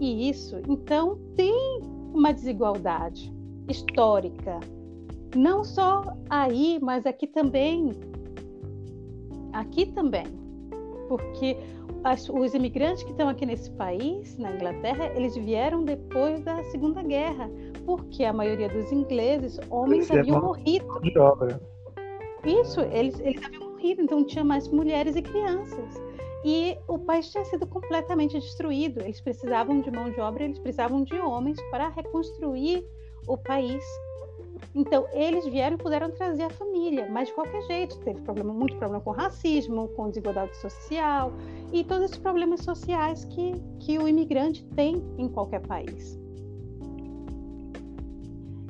E 0.00 0.30
isso, 0.30 0.60
então 0.66 1.18
tem 1.36 1.80
uma 2.14 2.32
desigualdade 2.32 3.32
histórica, 3.68 4.58
não 5.36 5.62
só 5.62 6.16
aí, 6.28 6.78
mas 6.80 7.06
aqui 7.06 7.26
também. 7.26 7.90
Aqui 9.52 9.86
também, 9.86 10.26
porque 11.10 11.56
as, 12.04 12.28
os 12.28 12.54
imigrantes 12.54 13.02
que 13.02 13.10
estão 13.10 13.28
aqui 13.28 13.44
nesse 13.44 13.68
país, 13.72 14.38
na 14.38 14.52
Inglaterra, 14.52 15.06
eles 15.16 15.34
vieram 15.34 15.82
depois 15.82 16.40
da 16.42 16.62
Segunda 16.70 17.02
Guerra, 17.02 17.50
porque 17.84 18.22
a 18.22 18.32
maioria 18.32 18.68
dos 18.68 18.92
ingleses, 18.92 19.58
homens, 19.68 20.08
haviam 20.08 20.38
é 20.38 20.40
morrido. 20.40 21.00
De 21.00 21.18
obra. 21.18 21.60
Isso, 22.46 22.80
eles, 22.82 23.18
eles 23.18 23.44
haviam 23.44 23.72
morrido, 23.72 24.02
então 24.02 24.24
tinha 24.24 24.44
mais 24.44 24.68
mulheres 24.68 25.16
e 25.16 25.22
crianças. 25.22 26.00
E 26.44 26.78
o 26.86 26.96
país 26.96 27.28
tinha 27.28 27.44
sido 27.44 27.66
completamente 27.66 28.38
destruído. 28.38 29.00
Eles 29.00 29.20
precisavam 29.20 29.80
de 29.80 29.90
mão 29.90 30.10
de 30.10 30.20
obra, 30.20 30.44
eles 30.44 30.60
precisavam 30.60 31.02
de 31.02 31.16
homens 31.16 31.60
para 31.72 31.88
reconstruir 31.88 32.86
o 33.26 33.36
país. 33.36 33.82
Então, 34.74 35.06
eles 35.12 35.44
vieram 35.46 35.76
e 35.76 35.78
puderam 35.78 36.10
trazer 36.12 36.44
a 36.44 36.50
família, 36.50 37.08
mas 37.10 37.28
de 37.28 37.34
qualquer 37.34 37.62
jeito, 37.62 37.98
teve 37.98 38.20
problema, 38.20 38.52
muito 38.52 38.76
problema 38.76 39.02
com 39.02 39.10
racismo, 39.10 39.88
com 39.88 40.08
desigualdade 40.08 40.56
social 40.58 41.32
e 41.72 41.82
todos 41.82 42.04
esses 42.04 42.18
problemas 42.18 42.60
sociais 42.60 43.24
que, 43.24 43.54
que 43.80 43.98
o 43.98 44.06
imigrante 44.06 44.64
tem 44.76 45.02
em 45.18 45.28
qualquer 45.28 45.60
país. 45.60 46.18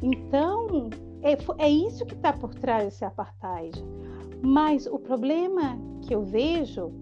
Então, 0.03 0.89
é, 1.23 1.37
é 1.59 1.69
isso 1.69 2.07
que 2.07 2.15
está 2.15 2.33
por 2.33 2.55
trás 2.55 2.85
desse 2.85 3.05
apartheid. 3.05 3.85
Mas 4.43 4.87
o 4.87 4.99
problema 4.99 5.79
que 6.03 6.15
eu 6.15 6.23
vejo, 6.23 6.93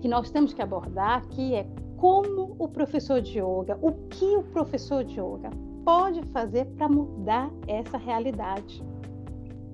que 0.00 0.08
nós 0.08 0.30
temos 0.30 0.52
que 0.52 0.60
abordar 0.60 1.18
aqui, 1.18 1.54
é 1.54 1.64
como 1.96 2.56
o 2.58 2.68
professor 2.68 3.20
de 3.20 3.38
yoga, 3.38 3.78
o 3.80 3.92
que 4.08 4.36
o 4.36 4.42
professor 4.42 5.04
de 5.04 5.20
yoga 5.20 5.50
pode 5.84 6.22
fazer 6.32 6.64
para 6.76 6.88
mudar 6.88 7.50
essa 7.66 7.98
realidade? 7.98 8.82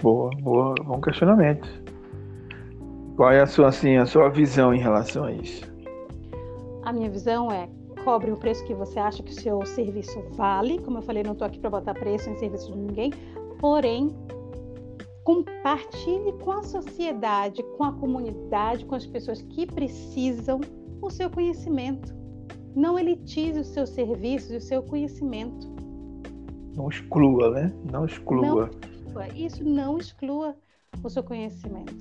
Boa, 0.03 0.31
boa, 0.41 0.75
bom 0.85 1.01
questionamento. 1.01 1.69
Qual 3.17 3.31
é 3.31 3.41
a 3.41 3.47
sua, 3.47 3.69
assim, 3.69 3.97
a 3.97 4.07
sua 4.07 4.29
visão 4.29 4.75
em 4.75 4.81
relação 4.81 5.25
a 5.25 5.33
isso? 5.33 5.71
A 6.83 6.93
minha 6.93 7.11
visão 7.11 7.51
é 7.51 7.69
cobre 8.05 8.31
o 8.31 8.37
preço 8.37 8.65
que 8.65 8.75
você 8.75 8.99
acha 8.99 9.23
que 9.23 9.31
o 9.31 9.41
seu 9.41 9.65
serviço 9.67 10.23
vale. 10.33 10.79
Como 10.79 10.99
eu 10.99 11.03
falei, 11.03 11.23
não 11.23 11.33
estou 11.33 11.47
aqui 11.47 11.59
para 11.59 11.71
botar 11.71 11.95
preço 11.95 12.31
em 12.31 12.37
serviço 12.37 12.73
de 12.73 12.79
ninguém, 12.79 13.13
porém 13.59 14.11
compartilhe 15.23 16.33
com 16.43 16.51
a 16.51 16.63
sociedade, 16.63 17.63
com 17.77 17.85
a 17.85 17.93
comunidade, 17.93 18.87
com 18.87 18.95
as 18.95 19.07
pessoas 19.07 19.43
que 19.43 19.67
precisam 19.67 20.61
o 21.01 21.11
seu 21.11 21.31
conhecimento. 21.31 22.15
Não 22.75 22.99
elitize 22.99 23.61
o 23.61 23.65
seu 23.65 23.87
serviço 23.87 24.55
e 24.55 24.57
o 24.57 24.61
seu 24.61 24.83
conhecimento. 24.83 25.80
Não 26.81 26.89
exclua, 26.89 27.51
né? 27.51 27.73
Não 27.93 28.07
exclua. 28.07 28.71
Não, 29.13 29.37
isso 29.37 29.63
não 29.63 29.99
exclua 29.99 30.57
o 31.05 31.11
seu 31.11 31.23
conhecimento. 31.23 31.95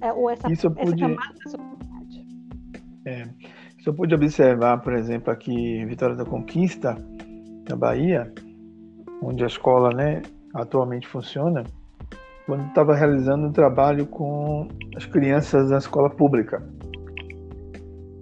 É, 0.00 0.10
ou 0.10 0.30
essa, 0.30 0.50
isso 0.50 0.70
pude... 0.70 0.82
essa 0.82 0.96
camada 0.96 1.34
da 1.44 1.50
sua 1.50 1.58
comunidade. 1.58 2.26
É. 3.06 3.28
Isso 3.78 3.90
eu 3.90 3.94
pude 3.94 4.14
observar, 4.14 4.80
por 4.80 4.94
exemplo, 4.94 5.30
aqui 5.30 5.52
em 5.52 5.86
Vitória 5.86 6.16
da 6.16 6.24
Conquista, 6.24 6.96
na 7.68 7.76
Bahia, 7.76 8.32
onde 9.22 9.44
a 9.44 9.46
escola 9.46 9.90
né, 9.94 10.22
atualmente 10.54 11.06
funciona, 11.06 11.62
quando 12.46 12.66
estava 12.68 12.94
realizando 12.94 13.46
um 13.46 13.52
trabalho 13.52 14.06
com 14.06 14.68
as 14.96 15.04
crianças 15.04 15.68
da 15.68 15.76
escola 15.76 16.08
pública. 16.08 16.66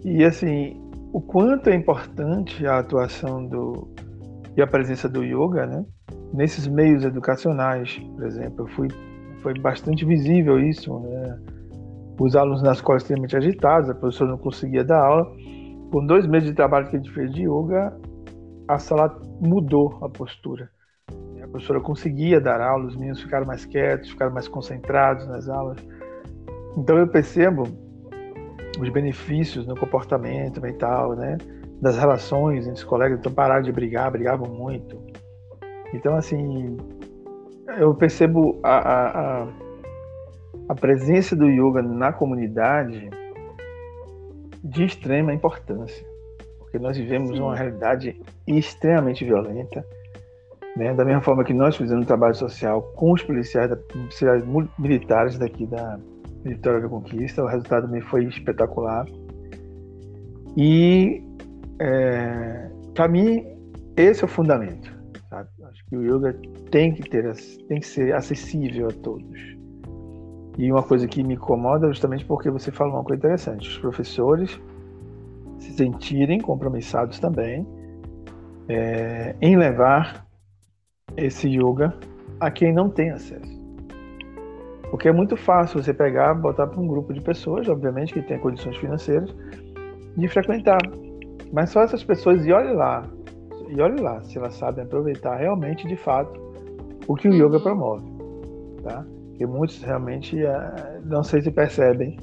E 0.05 0.25
assim, 0.25 0.81
o 1.13 1.21
quanto 1.21 1.71
é 1.71 1.77
importante 1.77 2.67
a 2.67 2.79
atuação 2.79 3.47
do, 3.47 3.89
e 4.57 4.63
a 4.63 4.67
presença 4.67 5.09
do 5.09 5.25
yoga, 5.25 5.67
né? 5.67 5.85
Nesses 6.33 6.67
meios 6.67 7.05
educacionais, 7.05 7.99
por 8.15 8.25
exemplo, 8.25 8.67
fui, 8.69 8.89
foi 9.43 9.59
bastante 9.59 10.05
visível 10.05 10.59
isso, 10.59 10.99
né? 11.01 11.39
Os 12.19 12.37
alunos 12.37 12.63
na 12.63 12.73
escola 12.73 12.99
extremamente 12.99 13.37
agitados, 13.37 13.89
a 13.89 13.95
professora 13.95 14.31
não 14.31 14.39
conseguia 14.39 14.85
dar 14.85 15.03
aula. 15.03 15.33
Com 15.91 16.05
dois 16.05 16.27
meses 16.27 16.51
de 16.51 16.55
trabalho 16.55 16.89
que 16.89 16.97
a 16.97 16.99
gente 16.99 17.11
fez 17.13 17.33
de 17.33 17.45
yoga, 17.45 17.97
a 18.69 18.79
sala 18.79 19.19
mudou 19.41 19.99
a 20.03 20.09
postura. 20.09 20.71
A 21.43 21.49
professora 21.49 21.81
conseguia 21.81 22.41
dar 22.41 22.61
aula, 22.61 22.87
os 22.87 22.95
meninos 22.95 23.21
ficaram 23.21 23.47
mais 23.47 23.65
quietos, 23.65 24.11
ficaram 24.11 24.33
mais 24.33 24.47
concentrados 24.47 25.27
nas 25.27 25.49
aulas. 25.49 25.79
Então 26.77 26.99
eu 26.99 27.09
percebo 27.09 27.65
os 28.79 28.89
benefícios 28.91 29.67
no 29.67 29.75
comportamento 29.75 30.61
mental, 30.61 31.17
né? 31.17 31.39
Das 31.81 31.97
relações 31.97 32.67
entre 32.67 32.79
os 32.79 32.85
colegas, 32.85 33.19
então 33.19 33.33
pararam 33.33 33.63
de 33.63 33.73
brigar, 33.73 34.11
brigavam 34.11 34.49
muito. 34.49 35.01
Então, 35.95 36.15
assim, 36.15 36.77
eu 37.79 37.95
percebo 37.95 38.61
a, 38.63 38.79
a, 38.79 39.49
a 40.69 40.75
presença 40.75 41.35
do 41.35 41.49
yoga 41.49 41.83
na 41.83 42.13
comunidade 42.13 43.09
de 44.63 44.85
extrema 44.85 45.33
importância, 45.33 46.07
porque 46.59 46.79
nós 46.79 46.97
vivemos 46.97 47.31
Sim. 47.31 47.41
uma 47.41 47.57
realidade 47.57 48.21
extremamente 48.47 49.25
violenta, 49.25 49.85
né? 50.77 50.93
da 50.95 51.05
mesma 51.05 51.23
forma 51.23 51.43
que 51.45 51.55
nós 51.55 51.77
fizemos 51.77 52.05
um 52.05 52.07
trabalho 52.07 52.35
social 52.35 52.83
com 52.95 53.13
os 53.13 53.23
policiais, 53.23 53.73
policiais 53.91 54.45
militares 54.79 55.39
daqui 55.39 55.67
da 55.67 55.99
Vitória 56.45 56.81
da 56.81 56.89
Conquista, 56.89 57.43
o 57.43 57.47
resultado 57.47 57.87
também 57.87 58.03
foi 58.03 58.25
espetacular. 58.25 59.07
E 60.57 61.23
é, 61.81 62.71
para 62.95 63.09
mim, 63.09 63.47
esse 63.97 64.23
é 64.23 64.27
o 64.27 64.29
fundamento. 64.29 64.95
Sabe? 65.31 65.49
Acho 65.65 65.87
que 65.87 65.97
o 65.97 66.03
yoga 66.03 66.37
tem 66.71 66.93
que 66.93 67.09
ter, 67.09 67.35
tem 67.69 67.81
que 67.81 67.87
ser 67.87 68.15
acessível 68.15 68.89
a 68.89 68.93
todos. 68.93 69.41
E 70.59 70.71
uma 70.71 70.83
coisa 70.83 71.09
que 71.09 71.23
me 71.23 71.35
incomoda 71.35 71.87
é 71.87 71.89
justamente 71.89 72.25
porque 72.25 72.51
você 72.51 72.71
falou 72.71 72.95
uma 72.95 73.05
coisa 73.05 73.19
interessante. 73.19 73.67
Os 73.67 73.79
professores 73.79 74.61
se 75.59 75.73
sentirem 75.73 76.41
compromissados 76.41 77.19
também 77.19 77.67
é, 78.69 79.35
em 79.41 79.57
levar 79.57 80.27
esse 81.17 81.49
yoga 81.49 81.95
a 82.39 82.51
quem 82.51 82.73
não 82.73 82.91
tem 82.91 83.11
acesso. 83.11 83.59
Porque 84.91 85.09
é 85.09 85.13
muito 85.13 85.37
fácil 85.37 85.83
você 85.83 85.95
pegar, 85.95 86.35
botar 86.35 86.67
para 86.67 86.81
um 86.81 86.87
grupo 86.87 87.15
de 87.15 87.21
pessoas, 87.21 87.69
obviamente, 87.69 88.13
que 88.13 88.21
tem 88.21 88.39
condições 88.39 88.77
financeiras, 88.77 89.35
de 90.17 90.29
frequentar. 90.29 90.81
Mas 91.53 91.71
só 91.71 91.83
essas 91.83 92.05
pessoas, 92.05 92.45
e 92.47 92.53
olhe 92.53 92.73
lá, 92.73 93.09
e 93.69 93.81
olhe 93.81 94.01
lá 94.01 94.23
se 94.23 94.39
elas 94.39 94.55
sabem 94.55 94.85
aproveitar 94.85 95.37
realmente, 95.37 95.87
de 95.87 95.97
fato, 95.97 96.41
o 97.07 97.15
que 97.15 97.29
o 97.29 97.35
yoga 97.35 97.57
uhum. 97.57 97.63
promove. 97.63 98.05
Tá? 98.83 99.05
Porque 99.29 99.47
muitos 99.47 99.83
realmente 99.83 100.45
eh, 100.45 101.01
não 101.05 101.23
sei 101.23 101.43
se 101.43 101.51
percebem 101.51 102.17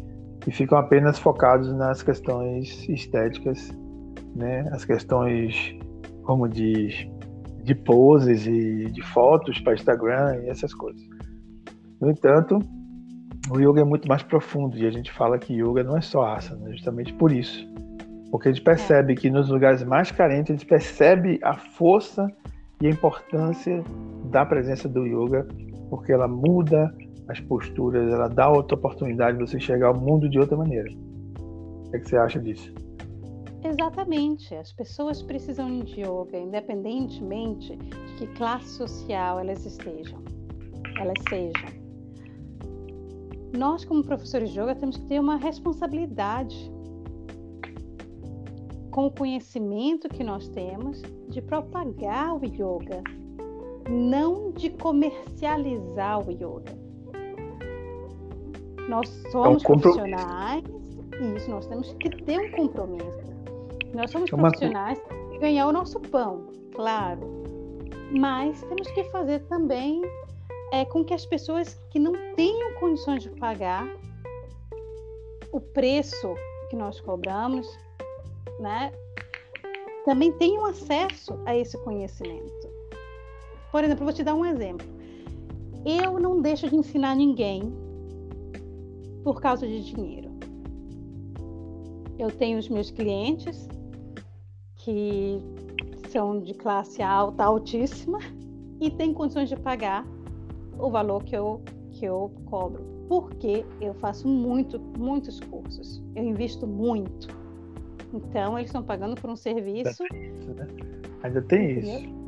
e 0.45 0.51
ficam 0.51 0.77
apenas 0.77 1.19
focados 1.19 1.73
nas 1.73 2.01
questões 2.01 2.87
estéticas, 2.87 3.71
né? 4.35 4.67
as 4.71 4.85
questões, 4.85 5.77
como 6.23 6.47
diz, 6.47 7.07
de 7.63 7.75
poses 7.75 8.47
e 8.47 8.85
de 8.85 9.01
fotos 9.01 9.59
para 9.59 9.73
Instagram 9.73 10.41
e 10.43 10.49
essas 10.49 10.73
coisas. 10.73 11.01
No 11.99 12.09
entanto, 12.09 12.59
o 13.49 13.59
yoga 13.59 13.81
é 13.81 13.83
muito 13.83 14.07
mais 14.07 14.23
profundo 14.23 14.77
e 14.77 14.85
a 14.85 14.91
gente 14.91 15.11
fala 15.11 15.37
que 15.37 15.53
yoga 15.53 15.83
não 15.83 15.97
é 15.97 16.01
só 16.01 16.23
asana, 16.23 16.71
justamente 16.71 17.13
por 17.13 17.31
isso. 17.31 17.67
Porque 18.31 18.49
a 18.49 18.51
gente 18.51 18.63
percebe 18.63 19.15
que 19.15 19.29
nos 19.29 19.49
lugares 19.49 19.83
mais 19.83 20.11
carentes, 20.11 20.51
a 20.51 20.57
gente 20.57 20.65
percebe 20.65 21.39
a 21.41 21.55
força 21.55 22.27
e 22.81 22.87
a 22.87 22.89
importância 22.89 23.83
da 24.25 24.45
presença 24.45 24.87
do 24.87 25.05
yoga, 25.05 25.47
porque 25.89 26.11
ela 26.11 26.27
muda 26.27 26.93
as 27.29 27.39
posturas, 27.41 28.11
ela 28.11 28.27
dá 28.27 28.49
outra 28.49 28.77
oportunidade 28.77 29.37
de 29.37 29.45
você 29.45 29.57
enxergar 29.57 29.91
o 29.91 29.99
mundo 29.99 30.29
de 30.29 30.39
outra 30.39 30.55
maneira. 30.57 30.89
O 31.39 31.91
que, 31.91 31.97
é 31.97 31.99
que 31.99 32.09
você 32.09 32.17
acha 32.17 32.39
disso? 32.39 32.73
Exatamente. 33.63 34.53
As 34.55 34.71
pessoas 34.71 35.21
precisam 35.21 35.79
de 35.79 36.01
yoga, 36.01 36.37
independentemente 36.37 37.75
de 37.75 38.15
que 38.17 38.27
classe 38.35 38.69
social 38.69 39.39
elas 39.39 39.65
estejam, 39.65 40.21
elas 40.99 41.17
sejam. 41.29 41.77
Nós, 43.57 43.83
como 43.83 44.03
professores 44.03 44.51
de 44.51 44.59
yoga, 44.59 44.75
temos 44.75 44.97
que 44.97 45.05
ter 45.05 45.19
uma 45.19 45.37
responsabilidade 45.37 46.71
com 48.97 49.05
o 49.05 49.11
conhecimento 49.11 50.09
que 50.09 50.23
nós 50.23 50.49
temos 50.49 51.03
de 51.29 51.39
propagar 51.39 52.33
o 52.33 52.43
yoga, 52.43 53.03
não 53.87 54.49
de 54.49 54.71
comercializar 54.71 56.27
o 56.27 56.31
yoga. 56.31 56.75
Nós 58.89 59.07
somos 59.31 59.63
é 59.63 59.71
um 59.71 59.79
profissionais 59.79 60.63
e 61.21 61.37
isso 61.37 61.51
nós 61.51 61.67
temos 61.67 61.93
que 61.99 62.09
ter 62.23 62.39
um 62.39 62.49
compromisso. 62.49 63.35
Nós 63.93 64.09
somos 64.09 64.33
é 64.33 64.35
profissionais 64.35 64.99
e 65.31 65.37
ganhar 65.37 65.67
o 65.67 65.71
nosso 65.71 65.99
pão, 65.99 66.47
claro. 66.73 67.21
Mas 68.19 68.63
temos 68.63 68.89
que 68.89 69.03
fazer 69.11 69.41
também 69.41 70.01
é, 70.73 70.83
com 70.85 71.05
que 71.05 71.13
as 71.13 71.23
pessoas 71.23 71.79
que 71.91 71.99
não 71.99 72.13
tenham 72.35 72.73
condições 72.79 73.21
de 73.21 73.29
pagar 73.29 73.87
o 75.51 75.61
preço 75.61 76.33
que 76.71 76.75
nós 76.75 76.99
cobramos 76.99 77.67
né, 78.59 78.91
também 80.05 80.31
tenham 80.31 80.65
acesso 80.65 81.37
a 81.45 81.55
esse 81.55 81.77
conhecimento. 81.79 82.69
Por 83.71 83.83
exemplo, 83.83 84.05
vou 84.05 84.13
te 84.13 84.23
dar 84.23 84.35
um 84.35 84.45
exemplo. 84.45 84.87
Eu 85.85 86.19
não 86.19 86.41
deixo 86.41 86.69
de 86.69 86.75
ensinar 86.75 87.15
ninguém 87.15 87.73
por 89.23 89.41
causa 89.41 89.67
de 89.67 89.83
dinheiro. 89.83 90.29
Eu 92.17 92.31
tenho 92.31 92.57
os 92.57 92.67
meus 92.67 92.89
clientes 92.89 93.67
que 94.75 95.37
são 96.09 96.39
de 96.39 96.53
classe 96.53 97.01
alta, 97.01 97.43
altíssima, 97.43 98.19
e 98.79 98.89
têm 98.89 99.13
condições 99.13 99.49
de 99.49 99.55
pagar 99.55 100.05
o 100.79 100.89
valor 100.89 101.23
que 101.23 101.35
eu, 101.35 101.61
que 101.91 102.05
eu 102.05 102.31
cobro. 102.45 102.83
Porque 103.07 103.65
eu 103.81 103.93
faço 103.95 104.27
muito, 104.27 104.79
muitos 104.97 105.39
cursos. 105.39 106.01
Eu 106.15 106.23
invisto 106.23 106.65
muito. 106.65 107.27
Então, 108.13 108.57
eles 108.57 108.69
estão 108.69 108.83
pagando 108.83 109.15
por 109.19 109.29
um 109.29 109.35
serviço. 109.35 110.03
Né? 110.13 110.67
Ainda 111.23 111.41
tem 111.41 111.79
isso. 111.79 112.27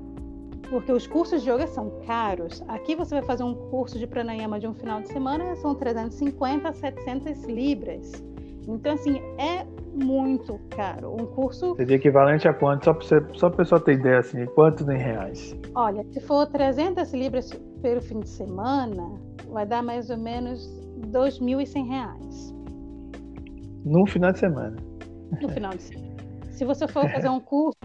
Porque 0.70 0.92
os 0.92 1.08
cursos 1.08 1.42
de 1.42 1.50
yoga 1.50 1.66
são 1.68 1.90
caros. 2.06 2.64
Aqui 2.68 2.96
você 2.96 3.16
vai 3.16 3.24
fazer 3.24 3.44
um 3.44 3.56
curso 3.56 3.98
de 3.98 4.06
pranayama 4.06 4.60
de 4.60 4.68
um 4.68 4.74
final 4.74 5.02
de 5.02 5.08
semana, 5.08 5.56
são 5.56 5.74
350 5.74 6.70
a 6.70 6.74
700 6.74 7.44
libras. 7.46 8.24
Então, 8.68 8.94
assim, 8.94 9.20
é 9.40 9.66
muito 9.96 10.60
caro. 10.70 11.14
Um 11.14 11.26
curso. 11.26 11.76
Seria 11.76 11.96
equivalente 11.96 12.48
a 12.48 12.54
quanto? 12.54 12.86
Só 12.86 12.94
para 12.94 13.34
só 13.34 13.48
a 13.48 13.52
pessoa 13.52 13.82
ter 13.82 13.94
ideia, 13.94 14.20
assim, 14.20 14.46
quanto 14.48 14.90
em 14.92 14.98
reais? 14.98 15.58
Olha, 15.74 16.04
se 16.12 16.20
for 16.20 16.46
300 16.46 17.12
libras 17.14 17.52
pelo 17.82 18.02
fim 18.02 18.20
de 18.20 18.30
semana, 18.30 19.12
vai 19.50 19.66
dar 19.66 19.82
mais 19.82 20.12
ou 20.12 20.18
menos 20.18 20.70
2.100 21.08 21.88
reais. 21.88 22.56
Num 23.84 24.06
final 24.06 24.32
de 24.32 24.40
semana 24.40 24.89
no 25.42 25.50
final 25.50 25.72
de 25.72 25.84
semana. 25.84 26.10
Se 26.52 26.66
você 26.66 26.88
for 26.88 27.10
fazer 27.10 27.30
um 27.30 27.40
curso 27.40 27.78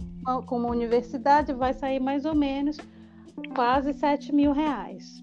com 0.47 0.57
uma 0.57 0.71
universidade, 0.71 1.53
vai 1.53 1.73
sair 1.73 2.01
mais 2.01 2.25
ou 2.25 2.35
menos 2.35 2.77
quase 3.55 3.93
7 3.93 4.35
mil 4.35 4.53
reais. 4.53 5.23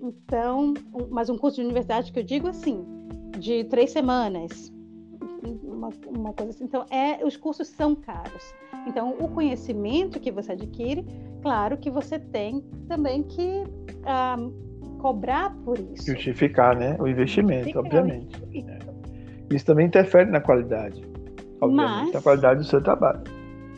Então, 0.00 0.74
mas 1.10 1.28
um 1.28 1.36
curso 1.36 1.56
de 1.56 1.62
universidade 1.62 2.12
que 2.12 2.18
eu 2.18 2.22
digo 2.22 2.48
assim, 2.48 2.84
de 3.38 3.64
três 3.64 3.90
semanas, 3.90 4.72
uma, 5.62 5.90
uma, 6.06 6.32
coisa 6.32 6.52
assim. 6.52 6.64
Então, 6.64 6.86
é, 6.90 7.24
os 7.24 7.36
cursos 7.36 7.68
são 7.68 7.94
caros. 7.94 8.54
Então, 8.86 9.14
o 9.18 9.28
conhecimento 9.28 10.20
que 10.20 10.30
você 10.30 10.52
adquire, 10.52 11.04
claro 11.42 11.76
que 11.76 11.90
você 11.90 12.18
tem 12.18 12.62
também 12.88 13.22
que 13.22 13.64
ah, 14.04 14.36
cobrar 14.98 15.54
por 15.64 15.78
isso. 15.78 16.06
Justificar, 16.06 16.76
né? 16.76 16.96
O 16.98 17.06
investimento, 17.06 17.70
Justificar 17.70 17.84
obviamente. 17.84 18.42
O 19.50 19.54
Isso 19.54 19.66
também 19.66 19.86
interfere 19.86 20.30
na 20.30 20.40
qualidade 20.40 21.15
obviamente, 21.60 22.06
Mas... 22.06 22.16
a 22.16 22.22
qualidade 22.22 22.60
do 22.60 22.66
seu 22.66 22.82
trabalho. 22.82 23.22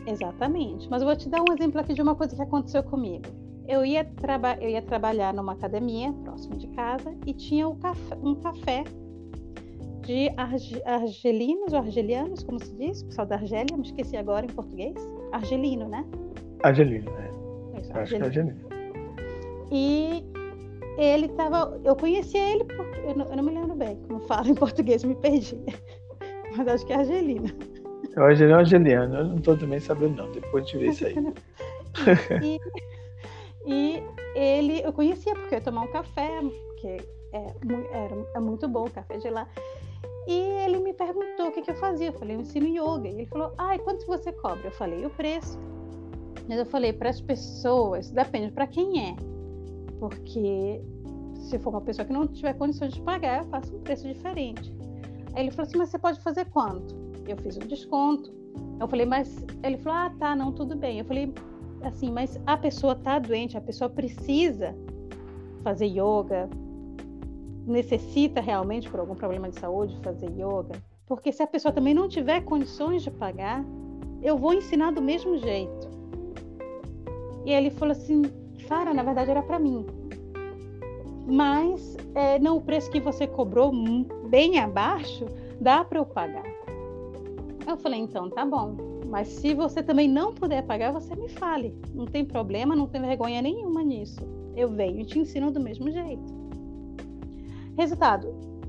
Exatamente. 0.05 0.89
Mas 0.89 1.01
eu 1.01 1.07
vou 1.07 1.15
te 1.15 1.29
dar 1.29 1.41
um 1.41 1.53
exemplo 1.53 1.79
aqui 1.79 1.93
de 1.93 2.01
uma 2.01 2.15
coisa 2.15 2.35
que 2.35 2.41
aconteceu 2.41 2.83
comigo. 2.83 3.25
Eu 3.67 3.85
ia, 3.85 4.03
traba 4.03 4.55
eu 4.55 4.69
ia 4.69 4.81
trabalhar 4.81 5.33
numa 5.33 5.53
academia 5.53 6.11
próximo 6.23 6.57
de 6.57 6.67
casa 6.69 7.15
e 7.25 7.33
tinha 7.33 7.67
um 7.67 7.75
café, 7.75 8.15
um 8.23 8.35
café 8.35 8.83
de 10.01 10.31
arge 10.37 10.81
argelinos 10.85 11.71
ou 11.71 11.79
argelianos, 11.79 12.41
como 12.41 12.59
se 12.59 12.73
diz? 12.77 13.03
Pessoal 13.03 13.27
da 13.27 13.35
Argélia, 13.35 13.77
me 13.77 13.83
esqueci 13.83 14.17
agora 14.17 14.45
em 14.45 14.49
português. 14.49 14.95
Argelino, 15.31 15.87
né? 15.87 16.03
Argelino, 16.63 17.11
é. 17.11 17.79
Isso, 17.79 17.95
Acho 17.95 18.15
que 18.15 18.21
é 18.21 18.25
argelino. 18.25 18.57
E 19.71 20.25
ele 20.97 21.27
estava. 21.27 21.79
Eu 21.83 21.95
conhecia 21.95 22.53
ele 22.53 22.63
porque. 22.63 22.99
Eu 23.01 23.15
não, 23.15 23.25
eu 23.27 23.37
não, 23.37 23.43
me 23.43 23.51
lembro 23.51 23.75
bem 23.75 23.97
como 24.07 24.19
fala 24.21 24.49
em 24.49 24.55
português, 24.55 25.03
me 25.03 25.13
perdi 25.15 25.55
mas 26.55 26.67
acho 26.67 26.85
que 26.85 26.93
é 26.93 26.97
Argelina. 26.97 27.49
É 28.15 28.19
o 28.19 28.23
Argelino 28.23 28.57
Argeliano, 28.57 29.15
eu 29.15 29.23
não 29.25 29.35
estou 29.37 29.57
também 29.57 29.79
sabendo 29.79 30.15
não, 30.15 30.31
depois 30.31 30.65
de 30.67 30.77
ver 30.77 30.89
isso 30.89 31.05
aí. 31.05 31.15
e, 32.43 32.59
e 33.65 34.03
ele, 34.35 34.81
eu 34.81 34.91
conhecia 34.93 35.33
porque 35.33 35.55
eu 35.55 35.59
ia 35.59 35.63
tomar 35.63 35.81
um 35.81 35.91
café, 35.91 36.39
porque 36.41 36.97
é, 37.33 37.45
era, 37.91 38.25
é 38.35 38.39
muito 38.39 38.67
bom 38.67 38.85
o 38.85 38.91
café 38.91 39.17
de 39.17 39.29
lá. 39.29 39.47
E 40.27 40.33
ele 40.63 40.79
me 40.79 40.93
perguntou 40.93 41.47
o 41.47 41.51
que, 41.51 41.61
que 41.61 41.71
eu 41.71 41.75
fazia. 41.75 42.07
Eu 42.07 42.13
falei, 42.13 42.35
eu 42.35 42.41
ensino 42.41 42.67
yoga. 42.67 43.07
E 43.07 43.13
ele 43.13 43.25
falou, 43.25 43.51
ah, 43.57 43.75
e 43.75 43.79
quanto 43.79 44.05
você 44.05 44.31
cobra? 44.31 44.67
Eu 44.67 44.71
falei, 44.71 45.05
o 45.05 45.09
preço. 45.09 45.59
Mas 46.47 46.59
eu 46.59 46.65
falei, 46.65 46.93
para 46.93 47.09
as 47.09 47.19
pessoas, 47.19 48.11
depende 48.11 48.51
para 48.51 48.67
quem 48.67 49.09
é. 49.09 49.15
Porque 49.99 50.81
se 51.35 51.57
for 51.59 51.71
uma 51.71 51.81
pessoa 51.81 52.05
que 52.05 52.13
não 52.13 52.27
tiver 52.27 52.53
condições 52.53 52.93
de 52.93 53.01
pagar, 53.01 53.43
eu 53.43 53.49
faço 53.49 53.75
um 53.75 53.79
preço 53.79 54.07
diferente. 54.07 54.71
Aí 55.33 55.43
ele 55.43 55.51
falou 55.51 55.67
assim, 55.67 55.77
mas 55.77 55.89
você 55.89 55.99
pode 55.99 56.19
fazer 56.19 56.45
quanto? 56.45 56.95
Eu 57.27 57.37
fiz 57.37 57.57
um 57.57 57.67
desconto. 57.67 58.33
Eu 58.79 58.87
falei, 58.87 59.05
mas 59.05 59.45
ele 59.63 59.77
falou, 59.77 59.99
ah, 59.99 60.13
tá, 60.19 60.35
não, 60.35 60.51
tudo 60.51 60.75
bem. 60.75 60.99
Eu 60.99 61.05
falei, 61.05 61.33
assim, 61.83 62.11
mas 62.11 62.39
a 62.45 62.57
pessoa 62.57 62.95
tá 62.95 63.19
doente, 63.19 63.57
a 63.57 63.61
pessoa 63.61 63.89
precisa 63.89 64.75
fazer 65.63 65.87
yoga, 65.87 66.49
necessita 67.65 68.41
realmente 68.41 68.89
por 68.89 68.99
algum 68.99 69.15
problema 69.15 69.49
de 69.49 69.59
saúde 69.59 69.97
fazer 70.01 70.29
yoga, 70.31 70.81
porque 71.05 71.31
se 71.31 71.43
a 71.43 71.47
pessoa 71.47 71.71
também 71.71 71.93
não 71.93 72.07
tiver 72.07 72.41
condições 72.41 73.03
de 73.03 73.11
pagar, 73.11 73.63
eu 74.21 74.37
vou 74.37 74.53
ensinar 74.53 74.91
do 74.91 75.01
mesmo 75.01 75.37
jeito. 75.37 75.89
E 77.45 77.51
ele 77.51 77.69
falou 77.69 77.91
assim, 77.91 78.23
Fara, 78.67 78.93
na 78.93 79.03
verdade 79.03 79.31
era 79.31 79.41
para 79.41 79.59
mim 79.59 79.85
mas 81.29 81.95
é, 82.15 82.39
não 82.39 82.57
o 82.57 82.61
preço 82.61 82.89
que 82.89 82.99
você 82.99 83.27
cobrou 83.27 83.71
bem 84.29 84.59
abaixo 84.59 85.25
dá 85.59 85.83
para 85.83 85.99
eu 85.99 86.05
pagar. 86.05 86.45
Eu 87.67 87.77
falei 87.77 87.99
então 87.99 88.29
tá 88.29 88.45
bom, 88.45 88.77
mas 89.07 89.27
se 89.27 89.53
você 89.53 89.83
também 89.83 90.07
não 90.07 90.33
puder 90.33 90.63
pagar 90.63 90.91
você 90.91 91.15
me 91.15 91.27
fale, 91.27 91.75
não 91.93 92.05
tem 92.05 92.23
problema, 92.23 92.75
não 92.75 92.87
tem 92.87 93.01
vergonha 93.01 93.41
nenhuma 93.41 93.83
nisso. 93.83 94.19
Eu 94.55 94.69
venho 94.69 95.01
e 95.01 95.05
te 95.05 95.19
ensino 95.19 95.51
do 95.51 95.59
mesmo 95.59 95.91
jeito. 95.91 96.39
Resultado, 97.77 98.27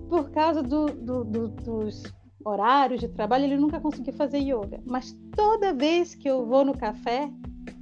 por 0.08 0.30
causa 0.30 0.62
do, 0.62 0.86
do, 0.86 1.24
do, 1.24 1.48
dos 1.48 2.02
horários 2.44 3.00
de 3.00 3.08
trabalho 3.08 3.44
ele 3.44 3.56
nunca 3.56 3.80
conseguiu 3.80 4.14
fazer 4.14 4.38
yoga, 4.38 4.80
mas 4.84 5.12
toda 5.36 5.74
vez 5.74 6.14
que 6.14 6.28
eu 6.28 6.46
vou 6.46 6.64
no 6.64 6.76
café 6.76 7.30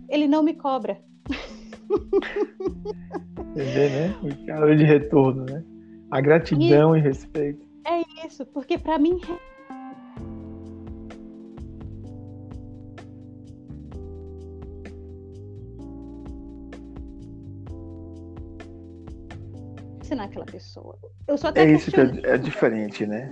ele 0.09 0.27
não 0.27 0.43
me 0.43 0.55
cobra. 0.55 0.99
Você 3.55 3.65
vê, 3.65 3.89
né? 3.89 4.15
O 4.23 4.47
cara 4.47 4.77
de 4.77 4.85
retorno, 4.85 5.45
né? 5.45 5.65
A 6.11 6.21
gratidão 6.21 6.97
e, 6.97 6.99
e 6.99 7.03
respeito. 7.03 7.68
Isso, 8.25 8.45
porque 8.47 8.79
para 8.79 8.99
mim 8.99 9.21
ensinar 20.09 20.25
aquela 20.25 20.47
pessoa. 20.47 20.99
Eu 21.27 21.37
sou 21.37 21.51
até 21.51 21.65
é 21.65 21.73
isso 21.73 21.91
que 21.91 22.01
é, 22.01 22.35
é, 22.35 22.39
diferente, 22.39 23.07
né? 23.07 23.31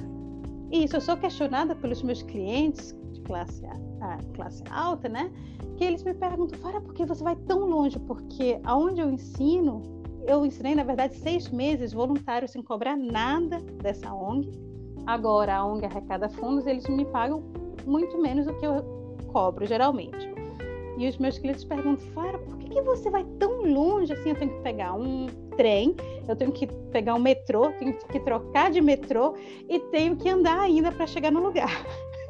Isso, 0.70 0.96
eu 0.96 1.00
sou 1.00 1.16
questionada 1.16 1.74
pelos 1.74 2.02
meus 2.02 2.22
clientes 2.22 2.94
de 3.12 3.20
classe, 3.22 3.64
a, 3.66 4.18
classe 4.34 4.62
alta, 4.70 5.08
né? 5.08 5.32
Que 5.76 5.84
eles 5.84 6.02
me 6.02 6.12
perguntam, 6.12 6.58
Fara, 6.58 6.80
por 6.80 6.92
que 6.92 7.06
você 7.06 7.24
vai 7.24 7.36
tão 7.46 7.60
longe? 7.60 7.98
Porque 8.00 8.60
aonde 8.64 9.00
eu 9.00 9.10
ensino, 9.10 9.82
eu 10.26 10.44
ensinei, 10.44 10.74
na 10.74 10.82
verdade, 10.82 11.16
seis 11.16 11.48
meses 11.48 11.92
voluntário 11.92 12.46
sem 12.48 12.62
cobrar 12.62 12.96
nada 12.96 13.58
dessa 13.82 14.12
ONG. 14.12 14.50
Agora, 15.06 15.56
a 15.56 15.64
ONG 15.64 15.86
arrecada 15.86 16.28
fundos, 16.28 16.66
eles 16.66 16.86
me 16.88 17.04
pagam 17.04 17.42
muito 17.86 18.20
menos 18.20 18.46
do 18.46 18.54
que 18.54 18.66
eu 18.66 18.84
cobro, 19.28 19.64
geralmente. 19.64 20.28
E 20.98 21.06
os 21.06 21.16
meus 21.18 21.38
clientes 21.38 21.62
perguntam, 21.62 22.04
Fara, 22.08 22.38
por 22.38 22.56
que, 22.58 22.70
que 22.70 22.82
você 22.82 23.10
vai 23.10 23.24
tão 23.38 23.62
longe 23.62 24.12
assim? 24.12 24.30
Eu 24.30 24.36
tenho 24.36 24.50
que 24.50 24.62
pegar 24.62 24.94
um 24.94 25.26
trem, 25.56 25.94
eu 26.26 26.34
tenho 26.34 26.50
que 26.50 26.66
pegar 26.90 27.14
um 27.14 27.18
metrô, 27.18 27.70
tenho 27.72 27.92
que 27.92 28.18
trocar 28.20 28.70
de 28.70 28.80
metrô 28.80 29.34
e 29.68 29.78
tenho 29.78 30.16
que 30.16 30.28
andar 30.28 30.58
ainda 30.58 30.90
para 30.90 31.06
chegar 31.06 31.30
no 31.30 31.40
lugar. 31.40 31.70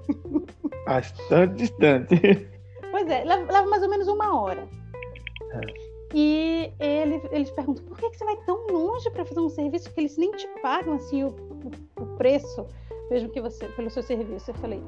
Bastante 0.84 1.54
distante. 1.54 2.48
Pois 2.90 3.08
é, 3.08 3.24
leva, 3.24 3.66
mais 3.66 3.82
ou 3.82 3.88
menos 3.88 4.08
uma 4.08 4.40
hora. 4.40 4.68
É. 5.52 5.60
E 6.14 6.72
ele, 6.80 7.20
eles 7.30 7.50
perguntam, 7.50 7.84
por 7.84 7.98
que, 7.98 8.10
que 8.10 8.16
você 8.16 8.24
vai 8.24 8.36
tão 8.46 8.66
longe 8.68 9.10
para 9.10 9.24
fazer 9.24 9.40
um 9.40 9.48
serviço 9.48 9.92
que 9.92 10.00
eles 10.00 10.16
nem 10.16 10.30
te 10.32 10.46
pagam 10.62 10.94
assim 10.94 11.24
o, 11.24 11.28
o, 11.28 12.02
o 12.02 12.05
preço, 12.16 12.66
mesmo 13.10 13.28
que 13.30 13.40
você, 13.40 13.68
pelo 13.68 13.90
seu 13.90 14.02
serviço? 14.02 14.50
Eu 14.50 14.54
falei, 14.54 14.82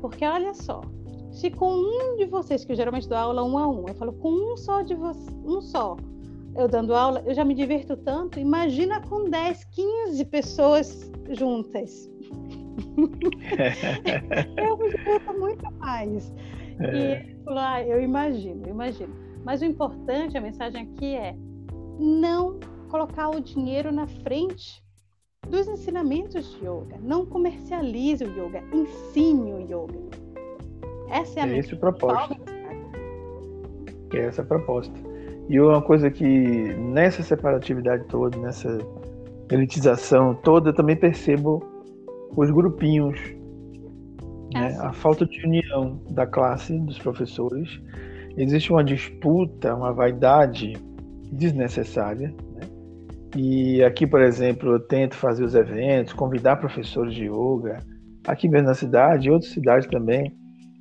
porque 0.00 0.24
olha 0.24 0.54
só, 0.54 0.82
se 1.30 1.50
com 1.50 1.72
um 1.72 2.16
de 2.16 2.26
vocês, 2.26 2.64
que 2.64 2.72
eu 2.72 2.76
geralmente 2.76 3.08
dou 3.08 3.18
aula 3.18 3.44
um 3.44 3.56
a 3.56 3.68
um, 3.68 3.86
eu 3.88 3.94
falo 3.94 4.12
com 4.14 4.30
um 4.30 4.56
só 4.56 4.82
de 4.82 4.94
vocês, 4.94 5.28
um 5.44 5.60
só, 5.60 5.96
eu 6.56 6.68
dando 6.68 6.94
aula, 6.94 7.22
eu 7.26 7.34
já 7.34 7.44
me 7.44 7.54
diverto 7.54 7.96
tanto. 7.96 8.40
Imagina 8.40 9.00
com 9.00 9.28
10, 9.28 9.64
15 9.64 10.24
pessoas 10.26 11.10
juntas. 11.30 12.10
eu 14.56 14.76
me 14.76 14.90
divirto 14.90 15.38
muito 15.38 15.70
mais. 15.74 16.32
É. 16.80 17.22
E 17.22 17.44
falou, 17.44 17.60
ah, 17.60 17.82
eu 17.82 18.00
imagino, 18.00 18.66
eu 18.66 18.70
imagino. 18.70 19.14
Mas 19.44 19.62
o 19.62 19.64
importante, 19.64 20.36
a 20.36 20.40
mensagem 20.40 20.82
aqui 20.82 21.14
é 21.14 21.36
não 21.98 22.58
colocar 22.88 23.28
o 23.28 23.40
dinheiro 23.40 23.92
na 23.92 24.06
frente 24.06 24.82
dos 25.48 25.66
ensinamentos 25.68 26.50
de 26.52 26.64
yoga. 26.64 26.96
Não 27.02 27.26
comercialize 27.26 28.24
o 28.24 28.28
yoga, 28.28 28.62
ensine 28.72 29.52
o 29.52 29.60
yoga. 29.60 29.98
Essa 31.10 31.40
é 31.40 31.42
a 31.42 31.48
é 31.48 31.58
esse 31.58 31.74
o 31.74 31.78
propósito. 31.78 32.40
É 34.14 34.18
essa 34.18 34.42
a 34.42 34.44
proposta. 34.44 34.94
E 35.48 35.60
uma 35.60 35.82
coisa 35.82 36.10
que 36.10 36.24
nessa 36.74 37.22
separatividade 37.22 38.04
toda, 38.04 38.38
nessa 38.38 38.78
elitização 39.50 40.34
toda, 40.34 40.70
eu 40.70 40.74
também 40.74 40.94
percebo 40.94 41.60
os 42.36 42.50
grupinhos, 42.50 43.18
né? 44.54 44.76
a 44.80 44.92
falta 44.92 45.26
de 45.26 45.44
união 45.44 46.00
da 46.10 46.26
classe, 46.26 46.78
dos 46.78 46.98
professores. 46.98 47.80
Existe 48.36 48.70
uma 48.72 48.84
disputa, 48.84 49.74
uma 49.74 49.92
vaidade 49.92 50.74
desnecessária. 51.32 52.32
E 53.36 53.82
aqui, 53.84 54.06
por 54.06 54.20
exemplo, 54.20 54.72
eu 54.72 54.80
tento 54.80 55.14
fazer 55.14 55.44
os 55.44 55.54
eventos, 55.54 56.12
convidar 56.12 56.56
professores 56.56 57.14
de 57.14 57.26
yoga, 57.26 57.78
aqui 58.26 58.48
mesmo 58.48 58.68
na 58.68 58.74
cidade, 58.74 59.28
e 59.28 59.30
outras 59.30 59.52
cidades 59.52 59.86
também, 59.86 60.36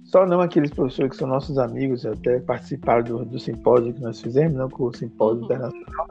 só 0.06 0.26
não 0.26 0.42
aqueles 0.42 0.72
professores 0.72 1.12
que 1.12 1.18
são 1.18 1.28
nossos 1.28 1.60
amigos, 1.60 2.06
até 2.06 2.40
participaram 2.40 3.04
do, 3.04 3.26
do 3.26 3.40
simpósio 3.40 3.94
que 3.94 4.02
nós 4.02 4.20
fizemos, 4.20 4.56
não 4.56 4.68
com 4.68 4.86
o 4.86 4.96
simpósio 4.96 5.40
uhum. 5.40 5.46
internacional, 5.46 6.08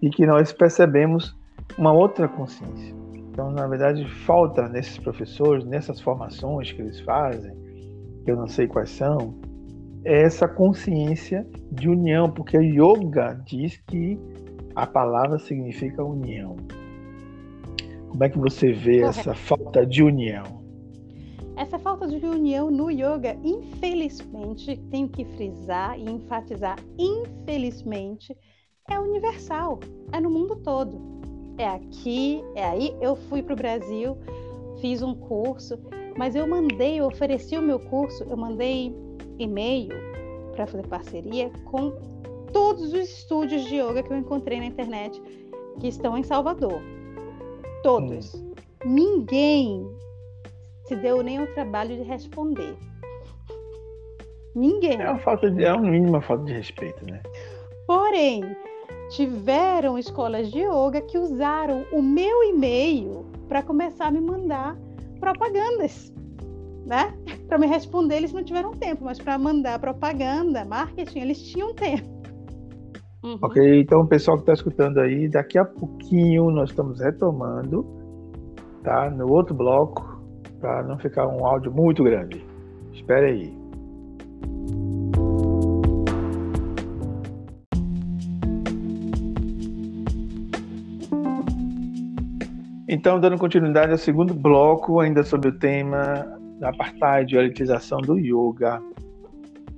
e 0.00 0.08
que 0.08 0.24
nós 0.24 0.52
percebemos 0.52 1.36
uma 1.76 1.92
outra 1.92 2.28
consciência. 2.28 2.94
Então, 3.14 3.50
na 3.50 3.66
verdade, 3.66 4.08
falta 4.24 4.68
nesses 4.68 4.98
professores, 4.98 5.64
nessas 5.64 6.00
formações 6.00 6.70
que 6.70 6.80
eles 6.80 7.00
fazem, 7.00 7.52
que 8.24 8.30
eu 8.30 8.36
não 8.36 8.46
sei 8.46 8.68
quais 8.68 8.90
são, 8.90 9.34
é 10.04 10.22
essa 10.22 10.46
consciência 10.46 11.46
de 11.72 11.88
união, 11.88 12.30
porque 12.30 12.56
o 12.56 12.62
yoga 12.62 13.40
diz 13.44 13.76
que 13.88 14.18
a 14.80 14.86
palavra 14.86 15.38
significa 15.38 16.02
união. 16.02 16.56
Como 18.08 18.24
é 18.24 18.30
que 18.30 18.38
você 18.38 18.72
vê 18.72 19.00
Correto. 19.00 19.20
essa 19.20 19.34
falta 19.34 19.84
de 19.84 20.02
união? 20.02 20.58
Essa 21.54 21.78
falta 21.78 22.08
de 22.08 22.24
união 22.24 22.70
no 22.70 22.90
yoga, 22.90 23.36
infelizmente, 23.44 24.78
tenho 24.90 25.06
que 25.06 25.26
frisar 25.36 25.98
e 25.98 26.10
enfatizar, 26.10 26.78
infelizmente, 26.98 28.34
é 28.88 28.98
universal, 28.98 29.80
é 30.12 30.18
no 30.18 30.30
mundo 30.30 30.56
todo. 30.56 30.98
É 31.58 31.68
aqui, 31.68 32.42
é 32.54 32.64
aí. 32.64 32.96
Eu 33.02 33.16
fui 33.16 33.42
para 33.42 33.52
o 33.52 33.56
Brasil, 33.56 34.16
fiz 34.80 35.02
um 35.02 35.14
curso, 35.14 35.78
mas 36.16 36.34
eu 36.34 36.48
mandei, 36.48 37.00
eu 37.00 37.06
ofereci 37.06 37.54
o 37.58 37.62
meu 37.62 37.78
curso, 37.78 38.24
eu 38.24 38.36
mandei 38.36 38.96
e-mail 39.38 39.90
para 40.54 40.66
fazer 40.66 40.86
parceria 40.86 41.50
com 41.66 41.92
todos 42.52 42.92
os 42.92 42.94
estúdios 42.94 43.64
de 43.64 43.76
yoga 43.76 44.02
que 44.02 44.12
eu 44.12 44.16
encontrei 44.16 44.58
na 44.58 44.66
internet 44.66 45.20
que 45.80 45.88
estão 45.88 46.16
em 46.16 46.22
Salvador. 46.22 46.80
Todos. 47.82 48.34
Hum. 48.34 48.54
Ninguém 48.84 49.86
se 50.84 50.96
deu 50.96 51.22
nem 51.22 51.42
o 51.42 51.54
trabalho 51.54 51.96
de 51.96 52.02
responder. 52.02 52.76
Ninguém. 54.54 55.00
É 55.00 55.10
uma 55.10 55.18
falta 55.18 55.50
de, 55.50 55.64
é 55.64 55.72
uma 55.72 55.88
mínima 55.88 56.20
falta 56.20 56.44
de 56.44 56.52
respeito, 56.52 57.04
né? 57.06 57.20
Porém, 57.86 58.42
tiveram 59.10 59.98
escolas 59.98 60.50
de 60.50 60.60
yoga 60.60 61.00
que 61.02 61.18
usaram 61.18 61.84
o 61.92 62.02
meu 62.02 62.42
e-mail 62.44 63.24
para 63.48 63.62
começar 63.62 64.06
a 64.06 64.10
me 64.10 64.20
mandar 64.20 64.76
propagandas, 65.20 66.12
né? 66.86 67.14
Para 67.46 67.58
me 67.58 67.66
responder, 67.66 68.16
eles 68.16 68.32
não 68.32 68.44
tiveram 68.44 68.70
tempo, 68.72 69.04
mas 69.04 69.18
para 69.18 69.36
mandar 69.36 69.80
propaganda, 69.80 70.64
marketing, 70.64 71.18
eles 71.18 71.42
tinham 71.42 71.74
tempo. 71.74 72.08
Uhum. 73.22 73.38
Ok, 73.42 73.80
então 73.80 74.00
o 74.00 74.06
pessoal 74.06 74.38
que 74.38 74.42
está 74.42 74.54
escutando 74.54 74.98
aí, 74.98 75.28
daqui 75.28 75.58
a 75.58 75.64
pouquinho 75.64 76.50
nós 76.50 76.70
estamos 76.70 77.00
retomando, 77.00 77.84
tá? 78.82 79.10
No 79.10 79.30
outro 79.30 79.54
bloco, 79.54 80.22
para 80.58 80.82
não 80.84 80.98
ficar 80.98 81.26
um 81.26 81.44
áudio 81.44 81.70
muito 81.70 82.02
grande. 82.02 82.44
Espere 82.92 83.26
aí. 83.26 83.60
Então, 92.92 93.20
dando 93.20 93.38
continuidade 93.38 93.92
ao 93.92 93.98
segundo 93.98 94.34
bloco, 94.34 94.98
ainda 94.98 95.22
sobre 95.22 95.48
o 95.48 95.52
tema 95.52 96.26
da 96.58 96.70
apartheid, 96.70 97.38
a 97.38 97.42
elitização 97.42 98.00
do 98.00 98.18
yoga. 98.18 98.82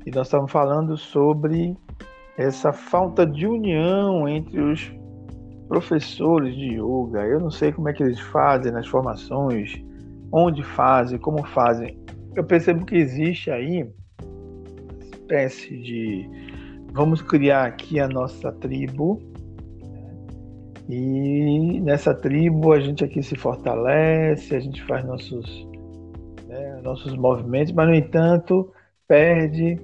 E 0.06 0.10
nós 0.10 0.28
estamos 0.28 0.50
falando 0.50 0.96
sobre 0.96 1.76
essa 2.36 2.72
falta 2.72 3.26
de 3.26 3.46
união 3.46 4.28
entre 4.28 4.60
os 4.60 4.92
professores 5.68 6.54
de 6.54 6.74
yoga. 6.74 7.24
Eu 7.26 7.40
não 7.40 7.50
sei 7.50 7.72
como 7.72 7.88
é 7.88 7.92
que 7.92 8.02
eles 8.02 8.20
fazem 8.20 8.72
nas 8.72 8.86
formações 8.86 9.82
onde 10.32 10.62
fazem, 10.62 11.18
como 11.18 11.44
fazem. 11.44 11.98
Eu 12.34 12.44
percebo 12.44 12.86
que 12.86 12.96
existe 12.96 13.50
aí 13.50 13.82
uma 14.22 14.98
espécie 15.00 15.76
de 15.76 16.28
vamos 16.92 17.20
criar 17.20 17.66
aqui 17.66 18.00
a 18.00 18.08
nossa 18.08 18.50
tribo 18.52 19.20
né? 19.82 20.14
e 20.88 21.80
nessa 21.80 22.14
tribo 22.14 22.72
a 22.72 22.80
gente 22.80 23.04
aqui 23.04 23.22
se 23.22 23.36
fortalece, 23.36 24.54
a 24.54 24.60
gente 24.60 24.82
faz 24.84 25.04
nossos 25.04 25.68
né, 26.48 26.80
nossos 26.82 27.14
movimentos, 27.14 27.72
mas 27.72 27.88
no 27.88 27.94
entanto 27.94 28.70
perde 29.06 29.78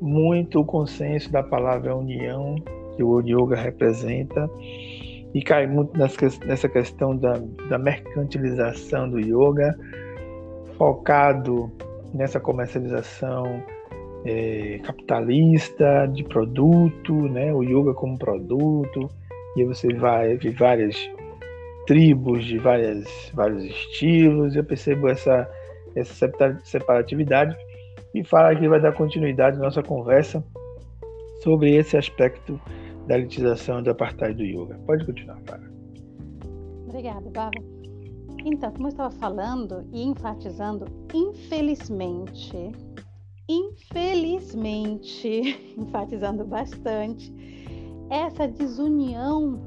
muito 0.00 0.60
o 0.60 0.64
consenso 0.64 1.30
da 1.30 1.42
palavra 1.42 1.94
união 1.94 2.56
que 2.96 3.02
o 3.02 3.20
yoga 3.20 3.56
representa. 3.56 4.48
E 5.34 5.42
cai 5.42 5.66
muito 5.66 5.98
nessa 5.98 6.68
questão 6.68 7.16
da, 7.16 7.40
da 7.68 7.76
mercantilização 7.76 9.10
do 9.10 9.18
yoga, 9.18 9.76
focado 10.78 11.72
nessa 12.12 12.38
comercialização 12.38 13.60
é, 14.24 14.78
capitalista 14.84 16.06
de 16.06 16.22
produto, 16.22 17.12
né? 17.28 17.52
o 17.52 17.64
yoga 17.64 17.92
como 17.94 18.16
produto, 18.16 19.10
e 19.56 19.64
você 19.64 19.92
vai 19.92 20.36
ver 20.36 20.52
várias 20.52 20.96
tribos 21.86 22.44
de 22.44 22.58
várias, 22.58 23.04
vários 23.34 23.64
estilos, 23.64 24.54
eu 24.54 24.64
percebo 24.64 25.08
essa, 25.08 25.48
essa 25.94 26.30
separatividade 26.62 27.56
e 28.14 28.22
fala 28.22 28.54
que 28.54 28.68
vai 28.68 28.80
dar 28.80 28.92
continuidade 28.92 29.58
à 29.58 29.60
nossa 29.60 29.82
conversa 29.82 30.42
sobre 31.42 31.74
esse 31.74 31.96
aspecto 31.96 32.60
da 33.06 33.18
elitização 33.18 33.82
do 33.82 33.90
apartheid 33.90 34.36
do 34.36 34.44
yoga. 34.44 34.78
Pode 34.86 35.04
continuar, 35.04 35.40
Clara. 35.42 35.70
Obrigada, 36.86 37.28
Bárbara. 37.30 37.64
Então, 38.44 38.70
como 38.72 38.86
eu 38.86 38.90
estava 38.90 39.10
falando 39.10 39.84
e 39.92 40.04
enfatizando, 40.04 40.86
infelizmente, 41.12 42.72
infelizmente, 43.48 45.58
enfatizando 45.76 46.44
bastante, 46.44 47.34
essa 48.08 48.46
desunião 48.46 49.60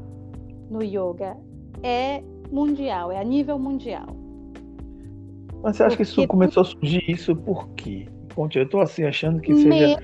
no 0.69 0.83
yoga 0.83 1.35
é 1.83 2.23
mundial, 2.51 3.11
é 3.11 3.19
a 3.19 3.23
nível 3.23 3.59
mundial. 3.59 4.07
Mas 5.61 5.75
você 5.75 5.83
acha 5.83 5.97
Porque 5.97 6.03
que 6.03 6.21
isso 6.21 6.27
começou 6.27 6.61
a 6.61 6.65
surgir 6.65 7.03
isso 7.09 7.35
por 7.35 7.67
quê? 7.69 8.07
Ponte, 8.37 8.55
eu 8.59 8.65
estou 8.65 8.81
assim 8.81 9.03
achando 9.03 9.41
que 9.41 9.51
seja 9.55 9.99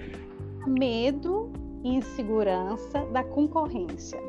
medo 0.65 1.51
e 1.83 1.97
insegurança 1.97 3.05
da 3.11 3.23
concorrência. 3.23 4.19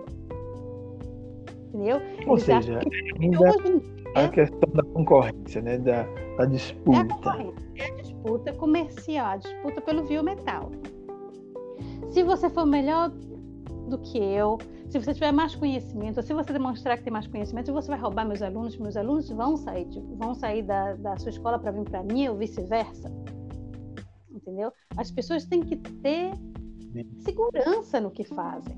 Entendeu? 1.69 2.03
Ou 2.27 2.35
Eles 2.35 2.45
seja, 2.45 2.81
ainda 3.19 3.51
a 4.14 4.29
questão 4.29 4.69
da 4.75 4.83
concorrência, 4.83 5.62
né? 5.62 5.79
Da, 5.79 6.03
da 6.37 6.45
disputa. 6.45 7.31
É 7.79 7.83
a 7.83 7.87
é 7.87 7.90
a 7.90 8.03
disputa 8.03 8.53
comercial, 8.53 9.25
a 9.25 9.37
disputa 9.38 9.81
pelo 9.81 10.23
metal. 10.23 10.71
Se 12.11 12.23
você 12.23 12.51
for 12.51 12.67
melhor 12.67 13.09
do 13.88 13.97
que 14.01 14.19
eu, 14.19 14.59
se 14.90 14.99
você 14.99 15.14
tiver 15.14 15.33
mais 15.33 15.55
conhecimento, 15.55 16.23
se 16.23 16.35
você 16.35 16.53
demonstrar 16.53 16.99
que 16.99 17.05
tem 17.05 17.12
mais 17.12 17.27
conhecimento, 17.27 17.73
você 17.73 17.88
vai 17.88 17.99
roubar 17.99 18.27
meus 18.27 18.43
alunos, 18.43 18.77
meus 18.77 18.99
alunos 18.99 19.31
vão 19.31 19.57
sair, 19.57 19.88
vão 20.19 20.35
sair 20.35 20.61
da, 20.61 20.93
da 20.93 21.17
sua 21.17 21.31
escola 21.31 21.59
para 21.59 21.71
vir 21.71 21.85
para 21.85 22.03
mim 22.03 22.29
ou 22.29 22.37
vice-versa. 22.37 23.11
Entendeu? 24.45 24.71
As 24.95 25.11
pessoas 25.11 25.47
têm 25.47 25.63
que 25.63 25.77
ter 25.77 26.33
segurança 27.17 27.99
no 27.99 28.11
que 28.11 28.25
fazem. 28.25 28.77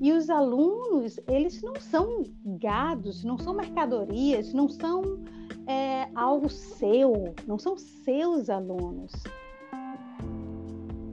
E 0.00 0.12
os 0.12 0.30
alunos, 0.30 1.20
eles 1.28 1.62
não 1.62 1.74
são 1.76 2.24
gados, 2.58 3.22
não 3.22 3.36
são 3.36 3.52
mercadorias, 3.54 4.52
não 4.54 4.66
são 4.66 5.22
é, 5.66 6.08
algo 6.14 6.48
seu, 6.48 7.34
não 7.46 7.58
são 7.58 7.76
seus 7.76 8.48
alunos. 8.48 9.12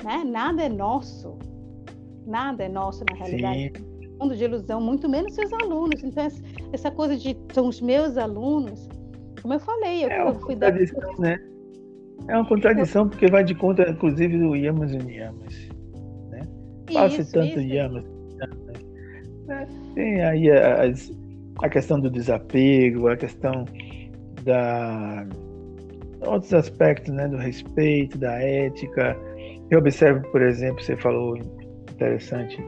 Né? 0.03 0.23
Nada 0.25 0.63
é 0.63 0.69
nosso. 0.69 1.37
Nada 2.25 2.63
é 2.63 2.69
nosso 2.69 3.03
na 3.09 3.17
realidade. 3.17 3.73
Sim. 3.75 4.09
Mundo 4.19 4.35
de 4.35 4.43
ilusão, 4.43 4.79
muito 4.79 5.09
menos 5.09 5.33
seus 5.33 5.51
alunos. 5.51 6.01
Então, 6.01 6.25
essa 6.71 6.89
coisa 6.89 7.17
de 7.17 7.37
são 7.53 7.67
os 7.67 7.81
meus 7.81 8.17
alunos, 8.17 8.87
como 9.41 9.53
eu 9.53 9.59
falei, 9.59 10.05
eu, 10.05 10.09
é 10.09 10.29
eu 10.29 10.35
fui 10.35 10.55
dar. 10.55 10.73
Né? 11.19 11.37
É 12.27 12.35
uma 12.35 12.47
contradição, 12.47 13.07
porque 13.07 13.27
vai 13.27 13.43
de 13.43 13.55
conta, 13.55 13.89
inclusive, 13.89 14.37
do 14.37 14.55
Yamas 14.55 14.91
e 14.91 14.97
Yamas. 14.97 15.69
Né? 16.29 16.47
Passe 16.93 17.31
tanto 17.31 17.59
isso. 17.59 17.73
Yamas. 17.73 18.03
Né? 19.47 19.67
Tem 19.95 20.23
aí 20.23 20.51
as, 20.51 21.11
a 21.61 21.69
questão 21.69 21.99
do 21.99 22.09
desapego, 22.09 23.07
a 23.07 23.17
questão 23.17 23.65
da 24.43 25.25
outros 26.25 26.53
aspectos, 26.53 27.13
né, 27.13 27.27
do 27.27 27.37
respeito, 27.37 28.17
da 28.17 28.33
ética. 28.41 29.17
Eu 29.69 29.79
observo, 29.79 30.21
por 30.31 30.41
exemplo, 30.41 30.83
você 30.83 30.95
falou 30.95 31.37
interessante, 31.91 32.61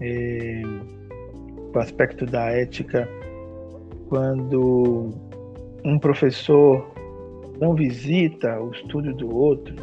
é, 0.00 0.62
o 1.74 1.78
aspecto 1.78 2.26
da 2.26 2.50
ética, 2.50 3.08
quando 4.08 5.10
um 5.84 5.98
professor 5.98 6.93
não 7.60 7.74
visita 7.74 8.60
o 8.60 8.70
estúdio 8.70 9.14
do 9.14 9.34
outro, 9.34 9.74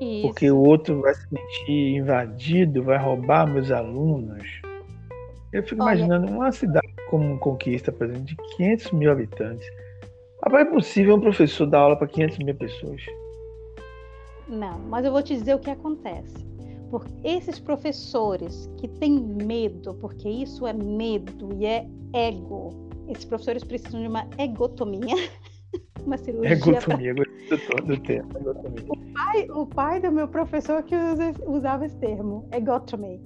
Isso. 0.00 0.28
porque 0.28 0.50
o 0.50 0.58
outro 0.58 1.00
vai 1.00 1.14
se 1.14 1.28
sentir 1.28 1.96
invadido, 1.96 2.82
vai 2.82 2.98
roubar 2.98 3.46
meus 3.46 3.70
alunos. 3.70 4.44
Eu 5.52 5.62
fico 5.62 5.82
Olha... 5.82 5.94
imaginando 5.94 6.32
uma 6.32 6.50
cidade 6.52 6.94
como 7.10 7.38
Conquista, 7.38 7.92
por 7.92 8.06
exemplo, 8.06 8.24
de 8.24 8.36
500 8.56 8.92
mil 8.92 9.10
habitantes. 9.12 9.66
Rapaz, 10.42 10.66
é 10.66 10.70
possível 10.70 11.14
um 11.14 11.20
professor 11.20 11.66
dar 11.66 11.78
aula 11.78 11.96
para 11.96 12.08
500 12.08 12.38
mil 12.38 12.54
pessoas? 12.54 13.02
Não, 14.48 14.78
mas 14.78 15.04
eu 15.04 15.12
vou 15.12 15.22
te 15.22 15.34
dizer 15.34 15.54
o 15.54 15.58
que 15.58 15.70
acontece. 15.70 16.44
Por 16.90 17.06
esses 17.24 17.58
professores 17.58 18.70
que 18.76 18.86
têm 18.86 19.18
medo, 19.18 19.94
porque 19.94 20.28
isso 20.28 20.66
é 20.66 20.72
medo 20.72 21.48
e 21.58 21.66
é 21.66 21.86
ego, 22.12 22.88
esses 23.08 23.24
professores 23.24 23.64
precisam 23.64 24.00
de 24.00 24.08
uma 24.08 24.28
egotomia. 24.38 25.14
uma 26.04 26.16
cirurgia. 26.16 26.52
Egotomia, 26.52 27.14
pra... 27.14 27.24
do 27.84 28.00
termo. 28.00 28.30
Egotomia. 28.38 28.84
O 28.88 28.96
pai, 29.12 29.46
o 29.50 29.66
pai 29.66 30.00
do 30.00 30.12
meu 30.12 30.28
professor 30.28 30.82
que 30.82 30.94
usava 31.46 31.86
esse 31.86 31.96
termo, 31.96 32.48
egotomia. 32.52 33.20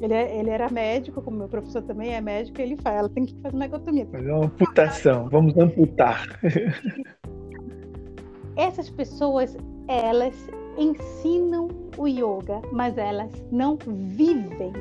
Ele, 0.00 0.14
é, 0.14 0.36
ele 0.36 0.50
era 0.50 0.68
médico, 0.68 1.22
como 1.22 1.38
meu 1.38 1.48
professor 1.48 1.80
também 1.82 2.12
é 2.12 2.20
médico, 2.20 2.60
ele 2.60 2.76
fala, 2.76 2.98
ela 2.98 3.08
tem 3.08 3.24
que 3.24 3.40
fazer 3.40 3.54
uma 3.54 3.66
egotomia. 3.66 4.04
Fazer 4.06 4.32
uma 4.32 4.46
amputação, 4.46 5.28
vamos 5.28 5.56
amputar. 5.56 6.26
Essas 8.56 8.90
pessoas, 8.90 9.56
elas 9.86 10.34
ensinam 10.76 11.68
o 11.96 12.08
yoga, 12.08 12.60
mas 12.72 12.98
elas 12.98 13.30
não 13.52 13.76
vivem 13.76 14.72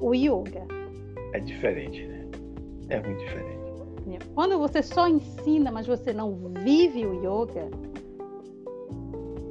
o 0.00 0.14
yoga. 0.14 0.66
É 1.34 1.40
diferente, 1.40 2.06
né? 2.06 2.24
É 2.88 3.00
muito 3.00 3.20
diferente. 3.20 3.59
Quando 4.34 4.58
você 4.58 4.82
só 4.82 5.08
ensina, 5.08 5.70
mas 5.70 5.86
você 5.86 6.12
não 6.12 6.36
vive 6.64 7.06
o 7.06 7.14
yoga, 7.14 7.68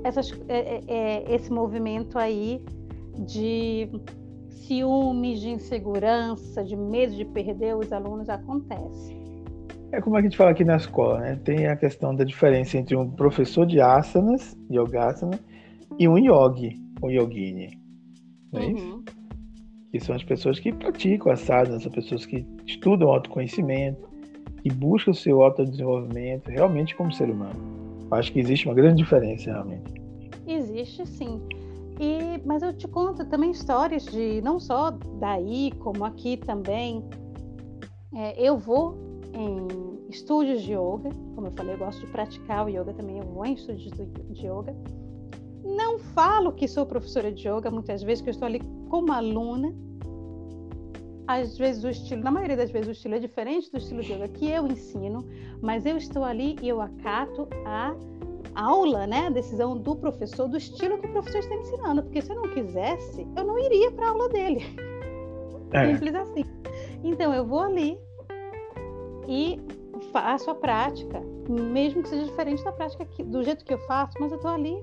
essas, 0.04 0.32
é, 0.48 0.60
é, 0.60 0.84
é 0.88 1.36
esse 1.36 1.52
movimento 1.52 2.18
aí 2.18 2.64
de 3.26 3.90
ciúmes, 4.50 5.42
de 5.42 5.50
insegurança, 5.50 6.64
de 6.64 6.76
medo 6.76 7.16
de 7.16 7.26
perder 7.26 7.76
os 7.76 7.92
alunos 7.92 8.30
acontece. 8.30 9.18
É 9.92 10.00
como 10.00 10.16
a 10.16 10.22
gente 10.22 10.38
fala 10.38 10.52
aqui 10.52 10.64
na 10.64 10.78
escola, 10.78 11.20
né? 11.20 11.40
Tem 11.44 11.66
a 11.66 11.76
questão 11.76 12.16
da 12.16 12.24
diferença 12.24 12.78
entre 12.78 12.96
um 12.96 13.10
professor 13.10 13.66
de 13.66 13.82
asanas, 13.82 14.56
yogasana, 14.72 15.40
e 15.98 16.08
um 16.08 16.18
yogi, 16.18 16.80
um 17.02 17.10
yogini. 17.10 17.80
Não 18.54 18.62
é 18.62 18.66
uhum. 18.68 18.76
isso? 18.76 19.04
Que 19.92 20.00
são 20.00 20.16
as 20.16 20.24
pessoas 20.24 20.60
que 20.60 20.72
praticam 20.72 21.32
asanas, 21.32 21.82
são 21.82 21.92
pessoas 21.92 22.26
que 22.28 22.46
estudam 22.68 23.10
autoconhecimento, 23.10 24.08
que 24.62 24.72
buscam 24.72 25.12
o 25.12 25.16
seu 25.16 25.42
autodesenvolvimento 25.42 26.50
realmente 26.50 26.96
como 26.96 27.12
ser 27.12 27.30
humano. 27.30 27.60
Acho 28.12 28.32
que 28.32 28.40
existe 28.40 28.68
uma 28.68 28.74
grande 28.74 28.98
diferença 28.98 29.52
realmente. 29.52 29.94
Existe 30.48 31.06
sim. 31.06 31.42
E, 32.00 32.42
mas 32.46 32.64
eu 32.64 32.74
te 32.74 32.88
conto 32.88 33.26
também 33.26 33.52
histórias 33.52 34.06
de 34.06 34.42
não 34.42 34.60
só 34.60 34.92
daí, 35.20 35.72
como 35.80 36.06
aqui 36.06 36.38
também. 36.38 37.04
É, 38.16 38.42
eu 38.42 38.58
vou 38.58 38.98
em 39.34 40.10
estúdios 40.10 40.64
de 40.64 40.74
yoga, 40.74 41.10
como 41.36 41.48
eu 41.48 41.52
falei, 41.52 41.76
eu 41.76 41.78
gosto 41.78 42.00
de 42.00 42.08
praticar 42.08 42.66
o 42.66 42.70
yoga 42.70 42.94
também, 42.94 43.18
eu 43.20 43.26
vou 43.26 43.46
em 43.46 43.54
estúdios 43.54 43.92
de 43.92 44.46
yoga. 44.46 44.76
Não 45.64 46.00
falo 46.00 46.52
que 46.54 46.68
sou 46.68 46.86
professora 46.86 47.32
de 47.32 47.48
yoga, 47.48 47.70
muitas 47.70 48.02
vezes, 48.02 48.22
que 48.22 48.30
eu 48.30 48.32
estou 48.32 48.48
ali 48.48 48.60
como 48.90 49.12
aluna. 49.12 49.76
Às 51.30 51.60
vezes 51.60 51.84
o 51.84 51.90
estilo, 51.90 52.24
na 52.24 52.32
maioria 52.32 52.58
das 52.58 52.72
vezes 52.72 52.88
o 52.88 52.92
estilo 52.92 53.14
é 53.14 53.20
diferente 53.20 53.72
do 53.72 53.78
estilo 53.78 54.02
de 54.02 54.14
yoga 54.14 54.28
que 54.30 54.50
eu 54.50 54.66
ensino, 54.66 55.24
mas 55.62 55.86
eu 55.86 55.96
estou 55.96 56.24
ali 56.24 56.56
e 56.60 56.68
eu 56.68 56.82
acato 56.82 57.48
a 57.68 57.96
aula, 58.56 59.06
né, 59.06 59.28
a 59.28 59.30
decisão 59.30 59.78
do 59.78 59.96
professor, 59.96 60.48
do 60.48 60.58
estilo 60.58 60.98
que 60.98 61.06
o 61.06 61.12
professor 61.12 61.38
está 61.38 61.54
ensinando. 61.54 62.02
Porque 62.02 62.20
se 62.20 62.32
eu 62.32 62.36
não 62.36 62.52
quisesse, 62.52 63.28
eu 63.38 63.44
não 63.44 63.60
iria 63.60 63.92
para 63.92 64.08
a 64.08 64.10
aula 64.10 64.28
dele. 64.30 64.60
É. 65.72 65.94
Simples 65.94 66.16
assim. 66.16 66.44
Então 67.04 67.32
eu 67.32 67.46
vou 67.46 67.60
ali 67.60 67.96
e 69.28 69.62
faço 70.12 70.50
a 70.50 70.56
prática, 70.56 71.22
mesmo 71.48 72.02
que 72.02 72.10
seja 72.10 72.26
diferente 72.26 72.64
da 72.64 72.72
prática 72.72 73.06
que, 73.06 73.24
do 73.24 73.44
jeito 73.44 73.64
que 73.64 73.76
eu 73.76 73.78
faço, 73.82 74.14
mas 74.20 74.32
eu 74.32 74.38
estou 74.38 74.50
ali 74.50 74.76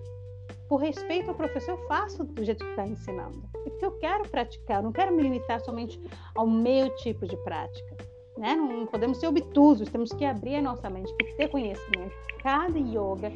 por 0.69 0.77
respeito 0.77 1.29
ao 1.29 1.35
professor, 1.35 1.73
eu 1.73 1.89
faço 1.89 2.23
do 2.23 2.45
jeito 2.45 2.65
que 2.65 2.71
está 2.71 2.87
ensinando. 2.87 3.56
Porque 3.71 3.85
eu 3.85 3.93
quero 3.99 4.29
praticar, 4.29 4.79
eu 4.79 4.85
não 4.85 4.93
quero 4.93 5.15
me 5.15 5.23
limitar 5.23 5.61
somente 5.61 6.01
ao 6.35 6.47
meu 6.47 6.95
tipo 6.97 7.27
de 7.27 7.37
prática. 7.39 7.97
Né? 8.39 8.55
Não 8.55 8.87
podemos 8.87 9.19
ser 9.19 9.29
obtusos, 9.29 9.89
temos 9.89 10.13
que 10.13 10.25
abrir 10.25 10.57
a 10.57 10.63
nossa 10.63 10.89
mente, 10.91 11.13
ter 11.37 11.49
conhecimento. 11.49 12.15
Cada 12.43 12.79
yoga 12.79 13.33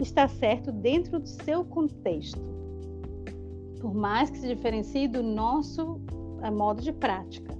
está 0.00 0.28
certo 0.28 0.70
dentro 0.72 1.18
do 1.18 1.28
seu 1.28 1.64
contexto. 1.64 2.40
Por 3.80 3.94
mais 3.94 4.30
que 4.30 4.38
se 4.38 4.48
diferencie 4.48 5.08
do 5.08 5.22
nosso 5.22 6.00
eh, 6.42 6.50
modo 6.50 6.82
de 6.82 6.92
prática. 6.92 7.56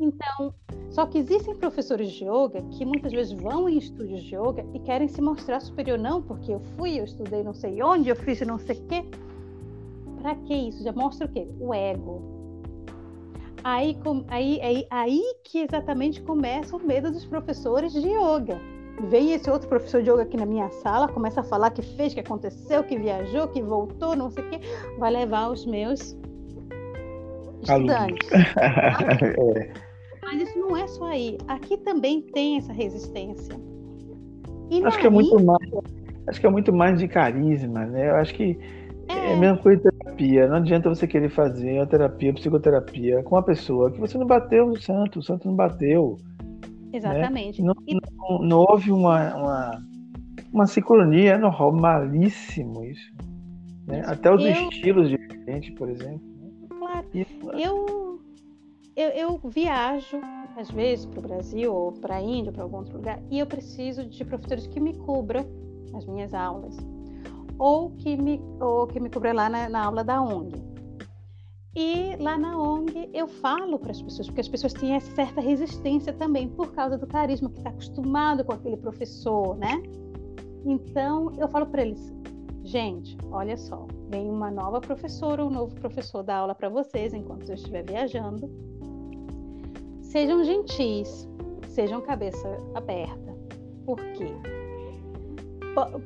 Então, 0.00 0.52
só 0.90 1.06
que 1.06 1.18
existem 1.18 1.54
professores 1.56 2.10
de 2.10 2.24
yoga 2.24 2.62
que 2.72 2.84
muitas 2.84 3.12
vezes 3.12 3.32
vão 3.32 3.68
em 3.68 3.78
estúdios 3.78 4.22
de 4.22 4.34
yoga 4.34 4.66
e 4.74 4.80
querem 4.80 5.06
se 5.06 5.20
mostrar 5.20 5.60
superior, 5.60 5.98
não, 5.98 6.20
porque 6.20 6.52
eu 6.52 6.60
fui, 6.76 6.98
eu 6.98 7.04
estudei 7.04 7.42
não 7.44 7.54
sei 7.54 7.82
onde, 7.82 8.08
eu 8.08 8.16
fiz 8.16 8.40
não 8.40 8.58
sei 8.58 8.76
o 8.76 8.86
quê. 8.86 9.04
Para 10.22 10.36
que 10.36 10.54
isso? 10.54 10.82
Já 10.84 10.92
mostra 10.92 11.26
o 11.26 11.28
quê? 11.28 11.48
O 11.60 11.74
ego, 11.74 12.32
Aí, 13.64 13.96
aí, 14.28 14.60
aí, 14.60 14.86
aí 14.90 15.22
que 15.44 15.60
exatamente 15.60 16.20
começa 16.20 16.76
o 16.76 16.84
medo 16.84 17.12
dos 17.12 17.24
professores 17.24 17.92
de 17.92 18.08
yoga. 18.08 18.58
Vem 19.08 19.32
esse 19.32 19.48
outro 19.48 19.68
professor 19.68 20.02
de 20.02 20.10
yoga 20.10 20.22
aqui 20.22 20.36
na 20.36 20.44
minha 20.44 20.68
sala, 20.70 21.08
começa 21.08 21.40
a 21.40 21.44
falar 21.44 21.70
que 21.70 21.80
fez, 21.80 22.12
que 22.12 22.20
aconteceu, 22.20 22.82
que 22.82 22.98
viajou, 22.98 23.48
que 23.48 23.62
voltou, 23.62 24.16
não 24.16 24.30
sei 24.30 24.44
o 24.44 24.50
quê, 24.50 24.60
vai 24.98 25.12
levar 25.12 25.48
os 25.50 25.64
meus 25.64 26.16
estudantes. 27.62 28.28
é. 28.32 29.72
Mas 30.22 30.42
isso 30.42 30.58
não 30.58 30.76
é 30.76 30.86
só 30.88 31.04
aí. 31.04 31.38
Aqui 31.46 31.76
também 31.78 32.20
tem 32.20 32.58
essa 32.58 32.72
resistência. 32.72 33.54
E 34.70 34.84
acho 34.84 34.98
que 34.98 35.06
é 35.06 35.10
muito 35.10 35.42
mais. 35.42 35.70
Acho 36.26 36.40
que 36.40 36.46
é 36.46 36.50
muito 36.50 36.72
mais 36.72 36.98
de 36.98 37.08
carisma, 37.08 37.84
né? 37.86 38.10
Eu 38.10 38.16
acho 38.16 38.34
que 38.34 38.58
é, 39.22 39.34
a 39.34 39.36
mesma 39.36 39.58
coisa 39.58 39.82
de 39.82 39.90
terapia. 39.90 40.48
Não 40.48 40.56
adianta 40.56 40.88
você 40.88 41.06
querer 41.06 41.30
fazer 41.30 41.78
a 41.78 41.86
terapia, 41.86 42.32
psicoterapia 42.34 43.22
com 43.22 43.36
uma 43.36 43.42
pessoa 43.42 43.90
que 43.90 44.00
você 44.00 44.18
não 44.18 44.26
bateu 44.26 44.66
o 44.66 44.80
santo, 44.80 45.18
o 45.18 45.22
santo 45.22 45.48
não 45.48 45.54
bateu. 45.54 46.18
Né? 46.40 46.98
Exatamente. 46.98 47.62
Né? 47.62 47.68
Não, 47.68 47.74
e... 47.86 47.94
não, 47.94 48.38
não, 48.48 48.58
houve 48.68 48.92
uma, 48.92 49.34
uma, 49.34 49.82
uma 50.52 50.66
sincronia, 50.66 51.34
é 51.34 51.38
normalíssimo 51.38 52.84
isso. 52.84 53.12
Né? 53.86 54.02
Até 54.06 54.32
os 54.32 54.44
eu... 54.44 54.50
estilos 54.50 55.08
diferentes, 55.08 55.74
por 55.74 55.88
exemplo. 55.88 56.22
Né? 56.40 56.50
Claro. 56.78 57.06
Eu, 57.54 58.20
eu, 58.94 59.08
eu 59.10 59.40
viajo, 59.44 60.20
às 60.56 60.70
vezes, 60.70 61.06
para 61.06 61.18
o 61.18 61.22
Brasil, 61.22 61.74
ou 61.74 61.92
para 61.92 62.16
a 62.16 62.20
Índia, 62.20 62.52
para 62.52 62.62
algum 62.62 62.78
outro 62.78 62.96
lugar, 62.96 63.20
e 63.30 63.38
eu 63.38 63.46
preciso 63.46 64.04
de 64.04 64.24
professores 64.24 64.66
que 64.66 64.78
me 64.78 64.94
cubram 64.94 65.46
as 65.94 66.06
minhas 66.06 66.34
aulas. 66.34 66.76
Ou 67.62 67.90
que 67.90 68.16
me, 68.16 68.42
ou 68.60 68.88
que 68.88 68.98
me 68.98 69.08
cubram 69.08 69.34
lá 69.34 69.48
na, 69.48 69.68
na 69.68 69.84
aula 69.84 70.02
da 70.02 70.20
ONG. 70.20 70.52
E 71.76 72.16
lá 72.18 72.36
na 72.36 72.60
ONG 72.60 73.08
eu 73.14 73.28
falo 73.28 73.78
para 73.78 73.92
as 73.92 74.02
pessoas, 74.02 74.26
porque 74.26 74.40
as 74.40 74.48
pessoas 74.48 74.72
têm 74.72 74.96
essa 74.96 75.14
certa 75.14 75.40
resistência 75.40 76.12
também, 76.12 76.48
por 76.48 76.72
causa 76.72 76.98
do 76.98 77.06
carisma, 77.06 77.48
que 77.48 77.58
está 77.58 77.70
acostumado 77.70 78.44
com 78.44 78.52
aquele 78.52 78.76
professor, 78.76 79.56
né? 79.56 79.80
Então 80.66 81.30
eu 81.38 81.46
falo 81.46 81.66
para 81.66 81.82
eles: 81.82 82.12
gente, 82.64 83.16
olha 83.30 83.56
só, 83.56 83.86
vem 84.10 84.28
uma 84.28 84.50
nova 84.50 84.80
professora, 84.80 85.46
um 85.46 85.50
novo 85.50 85.72
professor 85.76 86.24
dar 86.24 86.38
aula 86.38 86.56
para 86.56 86.68
vocês 86.68 87.14
enquanto 87.14 87.48
eu 87.48 87.54
estiver 87.54 87.84
viajando. 87.84 88.50
Sejam 90.00 90.42
gentis, 90.42 91.28
sejam 91.68 92.00
cabeça 92.00 92.58
aberta. 92.74 93.36
Por 93.86 94.00
quê? 94.14 94.61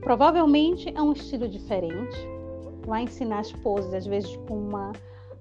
Provavelmente 0.00 0.92
é 0.94 1.02
um 1.02 1.12
estilo 1.12 1.48
diferente, 1.48 2.16
vai 2.86 3.02
ensinar 3.02 3.40
as 3.40 3.52
poses, 3.52 3.92
às 3.92 4.06
vezes 4.06 4.36
com 4.48 4.56
uma 4.56 4.92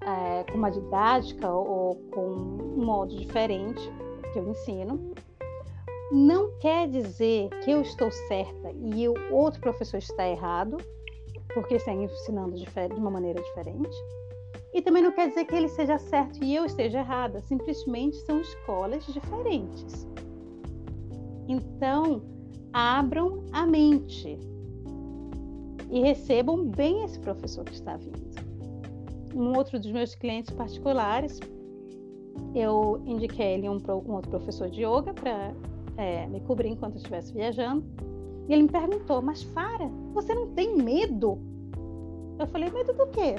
é, 0.06 0.44
com 0.44 0.56
uma 0.56 0.70
didática 0.70 1.50
ou 1.50 1.96
com 2.12 2.20
um 2.20 2.84
modo 2.84 3.16
diferente 3.16 3.80
que 4.32 4.38
eu 4.38 4.48
ensino, 4.48 5.12
não 6.12 6.56
quer 6.58 6.88
dizer 6.88 7.48
que 7.64 7.70
eu 7.70 7.82
estou 7.82 8.10
certa 8.10 8.70
e 8.72 9.08
o 9.08 9.14
outro 9.32 9.60
professor 9.60 9.98
está 9.98 10.28
errado, 10.28 10.76
porque 11.52 11.74
está 11.74 11.92
ensinando 11.92 12.54
de 12.54 12.66
uma 12.94 13.10
maneira 13.10 13.42
diferente. 13.42 13.96
E 14.72 14.82
também 14.82 15.02
não 15.02 15.10
quer 15.10 15.28
dizer 15.28 15.46
que 15.46 15.54
ele 15.54 15.68
seja 15.68 15.98
certo 15.98 16.42
e 16.44 16.54
eu 16.54 16.64
esteja 16.64 16.98
errada, 17.00 17.40
simplesmente 17.40 18.16
são 18.18 18.40
escolas 18.40 19.04
diferentes. 19.06 20.06
Então, 21.48 22.22
abram 22.76 23.44
a 23.52 23.66
mente 23.66 24.38
e 25.90 26.00
recebam 26.00 26.66
bem 26.66 27.04
esse 27.04 27.18
professor 27.18 27.64
que 27.64 27.74
está 27.74 27.96
vindo 27.96 28.26
um 29.36 29.54
outro 29.54 29.78
dos 29.78 29.92
meus 29.92 30.14
clientes 30.14 30.50
particulares, 30.54 31.38
eu 32.54 33.02
indiquei 33.04 33.54
ele 33.54 33.68
um, 33.68 33.76
um 34.06 34.12
outro 34.14 34.30
professor 34.30 34.70
de 34.70 34.82
yoga 34.82 35.12
para 35.12 35.52
é, 35.98 36.26
me 36.26 36.40
cobrir 36.40 36.70
enquanto 36.70 36.94
eu 36.94 36.98
estivesse 36.98 37.32
viajando. 37.32 37.84
E 38.48 38.52
ele 38.52 38.62
me 38.62 38.68
perguntou: 38.68 39.20
Mas 39.20 39.42
Fara, 39.42 39.90
você 40.14 40.34
não 40.34 40.48
tem 40.48 40.76
medo? 40.76 41.38
Eu 42.38 42.46
falei: 42.46 42.70
Medo 42.70 42.94
do 42.94 43.06
quê? 43.08 43.36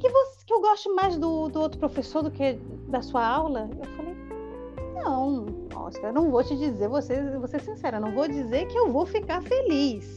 Que, 0.00 0.08
você, 0.08 0.44
que 0.44 0.52
eu 0.52 0.60
gosto 0.60 0.94
mais 0.94 1.16
do, 1.16 1.48
do 1.48 1.60
outro 1.60 1.78
professor 1.78 2.22
do 2.22 2.30
que 2.30 2.54
da 2.88 3.00
sua 3.00 3.24
aula? 3.24 3.70
Eu 3.78 3.86
falei: 3.96 4.14
Não, 4.94 5.46
Oscar, 5.90 6.10
eu 6.10 6.14
não 6.14 6.30
vou 6.30 6.42
te 6.42 6.56
dizer, 6.56 6.88
você, 6.88 7.20
vou 7.36 7.46
ser 7.46 7.60
sincera, 7.60 8.00
não 8.00 8.12
vou 8.12 8.26
dizer 8.26 8.66
que 8.66 8.78
eu 8.78 8.90
vou 8.90 9.04
ficar 9.04 9.42
feliz 9.42 10.14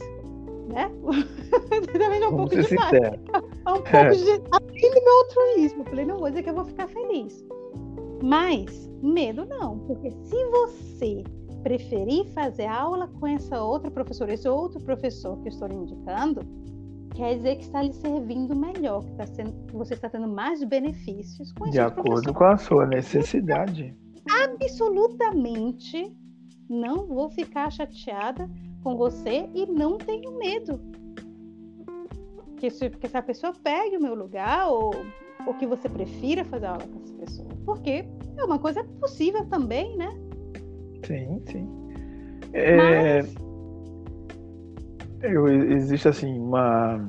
né? 0.68 0.90
Também 1.92 2.22
é 2.22 2.28
um 2.28 2.36
pouco 2.36 2.54
de 2.54 2.64
sincero. 2.64 3.20
É 3.32 3.70
um 3.70 3.74
pouco 3.74 3.96
é. 3.96 4.10
de 4.10 4.30
aquele 4.50 5.00
meu 5.00 5.18
altruísmo. 5.18 5.82
Eu 5.82 5.86
falei, 5.86 6.04
não 6.04 6.18
vou 6.18 6.28
dizer 6.28 6.42
que 6.42 6.50
eu 6.50 6.54
vou 6.54 6.64
ficar 6.64 6.88
feliz. 6.88 7.44
Mas 8.22 8.90
medo 9.02 9.44
não, 9.44 9.78
porque 9.80 10.10
se 10.10 10.44
você 10.46 11.24
preferir 11.62 12.26
fazer 12.28 12.66
aula 12.66 13.08
com 13.08 13.26
essa 13.26 13.62
outra 13.62 13.90
professora, 13.90 14.32
esse 14.32 14.48
outro 14.48 14.80
professor 14.80 15.36
que 15.38 15.48
eu 15.48 15.52
estou 15.52 15.68
lhe 15.68 15.74
indicando, 15.74 16.40
quer 17.14 17.36
dizer 17.36 17.56
que 17.56 17.64
está 17.64 17.82
lhe 17.82 17.92
servindo 17.92 18.54
melhor, 18.54 19.02
que, 19.04 19.10
está 19.12 19.26
sendo, 19.26 19.52
que 19.66 19.76
você 19.76 19.94
está 19.94 20.08
tendo 20.08 20.28
mais 20.28 20.62
benefícios 20.64 21.52
com 21.52 21.68
De 21.70 21.80
acordo 21.80 22.32
com 22.32 22.44
a 22.44 22.56
sua 22.56 22.86
necessidade. 22.86 23.94
Absolutamente 24.30 26.16
não 26.68 27.06
vou 27.06 27.28
ficar 27.30 27.70
chateada 27.70 28.48
com 28.82 28.96
você 28.96 29.48
e 29.54 29.66
não 29.66 29.98
tenho 29.98 30.36
medo. 30.38 30.80
Que 32.56 32.70
se, 32.70 32.90
que 32.90 33.06
essa 33.06 33.22
pessoa 33.22 33.52
pegue 33.62 33.96
o 33.96 34.02
meu 34.02 34.14
lugar 34.14 34.68
ou, 34.68 34.92
ou 35.46 35.54
que 35.54 35.66
você 35.66 35.88
prefira 35.88 36.44
fazer 36.44 36.66
aula 36.66 36.86
com 36.86 37.00
essa 37.02 37.14
pessoa. 37.14 37.48
Porque 37.64 38.04
é 38.36 38.44
uma 38.44 38.58
coisa 38.58 38.84
possível 39.00 39.44
também, 39.46 39.96
né? 39.96 40.10
Sim, 41.06 41.42
sim. 41.50 41.68
É, 42.52 43.22
Mas... 43.22 43.34
eu, 45.22 45.48
existe 45.48 46.08
assim 46.08 46.38
uma. 46.38 47.08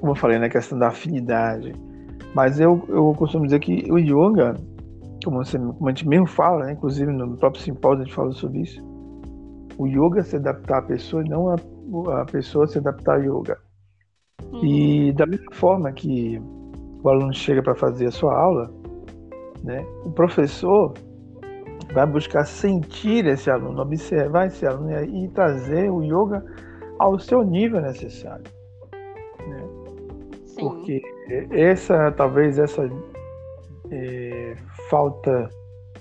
Como 0.00 0.12
eu 0.12 0.16
falei, 0.16 0.36
na 0.36 0.46
né, 0.46 0.48
questão 0.48 0.78
da 0.78 0.88
afinidade. 0.88 1.72
Mas 2.34 2.58
eu, 2.58 2.82
eu 2.88 3.14
costumo 3.16 3.44
dizer 3.44 3.60
que 3.60 3.90
o 3.90 3.98
yoga, 3.98 4.56
como, 5.24 5.44
você, 5.44 5.58
como 5.58 5.86
a 5.86 5.90
gente 5.90 6.06
mesmo 6.06 6.26
fala, 6.26 6.66
né, 6.66 6.72
inclusive 6.72 7.10
no 7.12 7.36
próprio 7.36 7.62
simpósio 7.62 8.02
a 8.02 8.04
gente 8.04 8.14
fala 8.14 8.32
sobre 8.32 8.60
isso, 8.60 8.82
o 9.78 9.86
yoga 9.86 10.22
se 10.22 10.36
adaptar 10.36 10.78
à 10.78 10.82
pessoa 10.82 11.22
e 11.24 11.28
não 11.28 11.48
a, 11.48 11.56
a 12.20 12.24
pessoa 12.24 12.66
se 12.66 12.78
adaptar 12.78 13.16
ao 13.16 13.22
yoga. 13.22 13.58
Uhum. 14.52 14.64
E 14.64 15.12
da 15.12 15.26
mesma 15.26 15.52
forma 15.52 15.92
que 15.92 16.40
o 17.02 17.08
aluno 17.08 17.32
chega 17.32 17.62
para 17.62 17.74
fazer 17.74 18.06
a 18.06 18.10
sua 18.10 18.38
aula, 18.38 18.70
né, 19.62 19.84
o 20.04 20.10
professor 20.10 20.92
vai 21.92 22.06
buscar 22.06 22.44
sentir 22.44 23.26
esse 23.26 23.50
aluno, 23.50 23.82
observar 23.82 24.46
esse 24.46 24.66
aluno 24.66 24.90
e 25.04 25.28
trazer 25.28 25.90
o 25.90 26.02
yoga 26.02 26.44
ao 26.98 27.18
seu 27.18 27.42
nível 27.42 27.80
necessário. 27.80 28.44
Né? 29.46 29.62
Porque 30.58 31.02
essa, 31.50 32.12
talvez 32.12 32.58
essa 32.58 32.88
é, 33.92 34.56
falta 34.88 35.50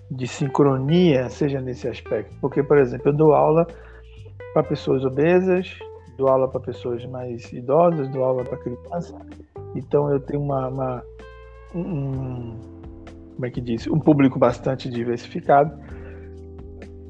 de 0.10 0.28
sincronia 0.28 1.30
seja 1.30 1.60
nesse 1.62 1.88
aspecto. 1.88 2.36
Porque, 2.40 2.64
por 2.64 2.78
exemplo, 2.78 3.10
eu 3.10 3.14
dou 3.14 3.34
aula 3.34 3.68
para 4.54 4.64
pessoas 4.64 5.04
obesas, 5.04 5.78
dou 6.18 6.30
aula 6.30 6.48
para 6.48 6.62
pessoas 6.62 7.06
mais 7.06 7.52
idosas, 7.52 8.08
dou 8.10 8.24
aula 8.24 8.44
para 8.44 8.58
crianças. 8.58 9.16
Então 9.76 10.10
eu 10.10 10.20
tenho 10.20 10.42
uma, 10.42 10.68
uma 10.68 11.04
um, 11.76 12.58
como 13.36 13.46
é 13.46 13.50
que 13.50 13.62
diz, 13.62 13.88
um 13.88 14.00
público 14.00 14.40
bastante 14.40 14.90
diversificado. 14.90 15.72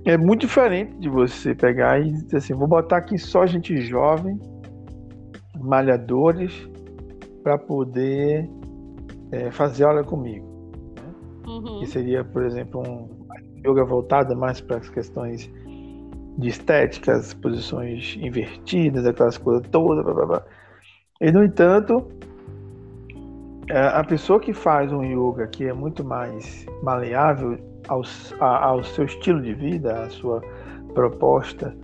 É 0.04 0.18
muito 0.18 0.42
diferente 0.42 0.96
de 0.98 1.10
você 1.10 1.54
pegar 1.54 2.00
e 2.00 2.12
dizer 2.12 2.38
assim, 2.38 2.54
vou 2.56 2.68
botar 2.68 2.98
aqui 2.98 3.20
só 3.20 3.46
gente 3.46 3.80
jovem, 3.82 4.40
malhadores, 5.60 6.68
para 7.44 7.58
poder 7.58 8.50
é, 9.32 9.52
fazer 9.52 9.84
aula 9.84 10.04
comigo. 10.04 10.51
Uhum. 11.62 11.80
Que 11.80 11.86
seria, 11.86 12.24
por 12.24 12.44
exemplo, 12.44 12.82
um 12.82 13.08
yoga 13.66 13.84
voltada 13.86 14.36
mais 14.36 14.60
para 14.60 14.78
as 14.78 14.90
questões 14.90 15.50
de 16.38 16.48
estéticas, 16.48 17.34
posições 17.36 18.18
invertidas, 18.20 19.06
aquelas 19.06 19.38
coisas 19.38 19.68
todas. 19.70 20.04
Blá, 20.04 20.14
blá, 20.14 20.26
blá. 20.26 20.44
E, 21.20 21.32
no 21.32 21.44
entanto, 21.44 22.08
é, 23.70 23.80
a 23.80 24.04
pessoa 24.04 24.40
que 24.40 24.54
faz 24.54 24.92
um 24.92 25.04
yoga 25.04 25.48
que 25.48 25.66
é 25.68 25.74
muito 25.74 26.04
mais 26.04 26.66
maleável 26.82 27.58
ao, 27.88 28.02
ao 28.40 28.84
seu 28.84 29.06
estilo 29.06 29.42
de 29.42 29.54
vida, 29.54 30.04
à 30.04 30.10
sua 30.10 30.42
proposta, 30.94 31.76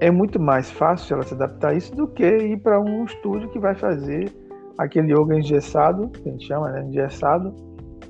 é 0.00 0.10
muito 0.10 0.40
mais 0.40 0.70
fácil 0.70 1.14
ela 1.14 1.22
se 1.22 1.34
adaptar 1.34 1.70
a 1.70 1.74
isso 1.74 1.94
do 1.94 2.06
que 2.08 2.24
ir 2.24 2.58
para 2.58 2.80
um 2.80 3.04
estúdio 3.04 3.48
que 3.48 3.58
vai 3.58 3.74
fazer 3.74 4.30
aquele 4.76 5.12
yoga 5.12 5.38
engessado, 5.38 6.08
que 6.08 6.28
a 6.28 6.32
gente 6.32 6.46
chama, 6.46 6.70
né? 6.70 6.82
Engessado, 6.82 7.54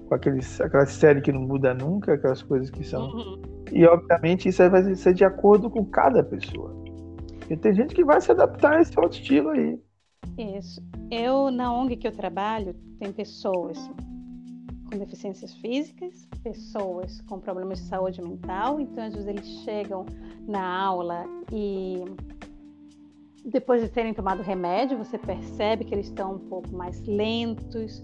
com 0.07 0.15
aqueles, 0.15 0.61
aquela 0.61 0.87
série 0.87 1.21
que 1.21 1.33
não 1.33 1.43
muda 1.43 1.75
nunca, 1.75 2.15
aquelas 2.15 2.43
coisas 2.43 2.71
que 2.71 2.85
são. 2.85 3.09
Uhum. 3.11 3.43
E 3.73 3.85
obviamente 3.85 4.49
isso 4.49 4.69
vai 4.71 4.95
ser 4.95 5.15
de 5.15 5.25
acordo 5.25 5.69
com 5.69 5.85
cada 5.85 6.23
pessoa. 6.23 6.71
Porque 7.39 7.57
tem 7.57 7.75
gente 7.75 7.95
que 7.95 8.05
vai 8.05 8.21
se 8.21 8.31
adaptar 8.31 8.75
a 8.75 8.81
esse 8.81 8.99
outro 8.99 9.19
estilo 9.19 9.51
aí. 9.51 9.79
Isso. 10.39 10.83
Eu, 11.11 11.51
na 11.51 11.73
ONG 11.73 11.97
que 11.97 12.07
eu 12.07 12.13
trabalho, 12.13 12.75
tem 12.99 13.13
pessoas 13.13 13.79
com 14.91 14.99
deficiências 14.99 15.55
físicas, 15.55 16.29
pessoas 16.43 17.21
com 17.23 17.41
problemas 17.41 17.79
de 17.79 17.85
saúde 17.87 18.23
mental, 18.23 18.81
então 18.81 19.05
às 19.05 19.15
vezes 19.15 19.29
eles 19.29 19.47
chegam 19.65 20.07
na 20.47 20.65
aula 20.65 21.25
e 21.53 22.05
depois 23.45 23.83
de 23.83 23.89
terem 23.89 24.13
tomado 24.13 24.43
remédio, 24.43 24.99
você 24.99 25.17
percebe 25.17 25.85
que 25.85 25.95
eles 25.95 26.07
estão 26.07 26.35
um 26.35 26.39
pouco 26.39 26.73
mais 26.73 27.01
lentos, 27.07 28.03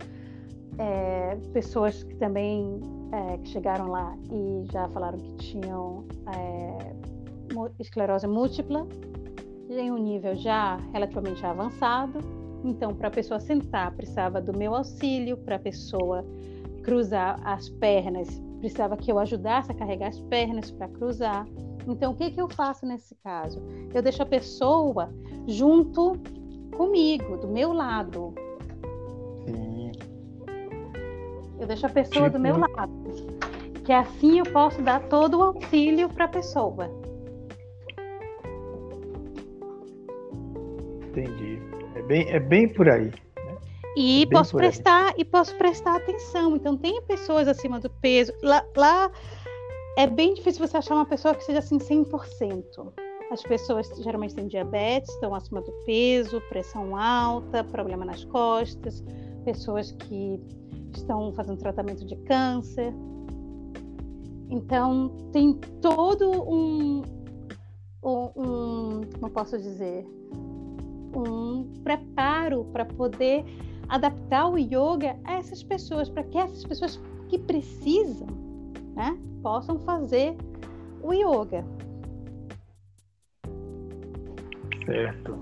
é, 0.78 1.36
pessoas 1.52 2.02
que 2.02 2.14
também 2.16 2.80
é, 3.12 3.38
que 3.38 3.48
chegaram 3.48 3.88
lá 3.88 4.16
e 4.30 4.64
já 4.72 4.88
falaram 4.88 5.18
que 5.18 5.34
tinham 5.36 6.04
é, 6.34 6.94
esclerose 7.78 8.26
múltipla 8.26 8.86
em 9.68 9.90
um 9.90 9.98
nível 9.98 10.34
já 10.34 10.76
relativamente 10.92 11.44
avançado. 11.44 12.18
Então, 12.64 12.94
para 12.94 13.08
a 13.08 13.10
pessoa 13.10 13.40
sentar, 13.40 13.92
precisava 13.94 14.40
do 14.40 14.56
meu 14.56 14.74
auxílio, 14.74 15.36
para 15.36 15.56
a 15.56 15.58
pessoa 15.58 16.24
cruzar 16.82 17.40
as 17.44 17.68
pernas, 17.68 18.28
precisava 18.60 18.96
que 18.96 19.10
eu 19.10 19.18
ajudasse 19.18 19.72
a 19.72 19.74
carregar 19.74 20.08
as 20.08 20.20
pernas 20.20 20.70
para 20.70 20.88
cruzar. 20.88 21.46
Então, 21.86 22.12
o 22.12 22.16
que, 22.16 22.30
que 22.30 22.40
eu 22.40 22.48
faço 22.48 22.86
nesse 22.86 23.14
caso? 23.16 23.60
Eu 23.92 24.02
deixo 24.02 24.22
a 24.22 24.26
pessoa 24.26 25.12
junto 25.48 26.12
comigo, 26.76 27.36
do 27.38 27.48
meu 27.48 27.72
lado. 27.72 28.32
Sim. 29.44 29.71
Eu 31.62 31.68
deixo 31.68 31.86
a 31.86 31.88
pessoa 31.88 32.24
tipo... 32.24 32.38
do 32.38 32.40
meu 32.40 32.54
tipo 32.54 32.76
lado. 32.76 32.92
Que 33.84 33.92
assim 33.92 34.40
eu 34.40 34.44
posso 34.46 34.82
dar 34.82 35.00
todo 35.08 35.38
o 35.38 35.44
auxílio 35.44 36.08
para 36.08 36.24
a 36.24 36.28
pessoa. 36.28 36.90
Entendi. 41.08 41.62
É 41.94 42.02
bem, 42.02 42.28
é 42.28 42.40
bem 42.40 42.68
por 42.68 42.88
aí. 42.88 43.12
Né? 43.36 43.56
E 43.96 44.24
é 44.24 44.26
posso 44.26 44.56
prestar 44.56 45.10
aí. 45.10 45.14
e 45.18 45.24
posso 45.24 45.54
prestar 45.54 45.98
atenção. 45.98 46.56
Então 46.56 46.76
tem 46.76 47.00
pessoas 47.02 47.46
acima 47.46 47.78
do 47.78 47.88
peso. 47.88 48.32
Lá, 48.42 48.66
lá 48.76 49.08
é 49.96 50.08
bem 50.08 50.34
difícil 50.34 50.66
você 50.66 50.78
achar 50.78 50.96
uma 50.96 51.06
pessoa 51.06 51.32
que 51.32 51.44
seja 51.44 51.60
assim 51.60 51.78
100%. 51.78 52.92
As 53.30 53.42
pessoas 53.44 53.88
geralmente 54.02 54.34
têm 54.34 54.48
diabetes, 54.48 55.14
estão 55.14 55.32
acima 55.32 55.62
do 55.62 55.70
peso, 55.86 56.40
pressão 56.48 56.96
alta, 56.96 57.62
problema 57.62 58.04
nas 58.04 58.24
costas, 58.24 59.04
pessoas 59.44 59.92
que 59.92 60.40
estão 60.98 61.32
fazendo 61.32 61.58
tratamento 61.58 62.04
de 62.04 62.16
câncer. 62.16 62.92
Então, 64.48 65.10
tem 65.32 65.54
todo 65.80 66.30
um, 66.30 67.02
um, 68.04 69.00
como 69.18 69.32
posso 69.32 69.58
dizer, 69.58 70.06
um 71.14 71.64
preparo 71.82 72.64
para 72.72 72.84
poder 72.84 73.44
adaptar 73.88 74.48
o 74.48 74.58
yoga 74.58 75.16
a 75.24 75.34
essas 75.34 75.62
pessoas, 75.62 76.08
para 76.08 76.22
que 76.22 76.38
essas 76.38 76.64
pessoas 76.64 77.00
que 77.28 77.38
precisam, 77.38 78.26
né, 78.94 79.18
possam 79.42 79.78
fazer 79.78 80.36
o 81.02 81.12
yoga. 81.12 81.64
Certo. 84.84 85.38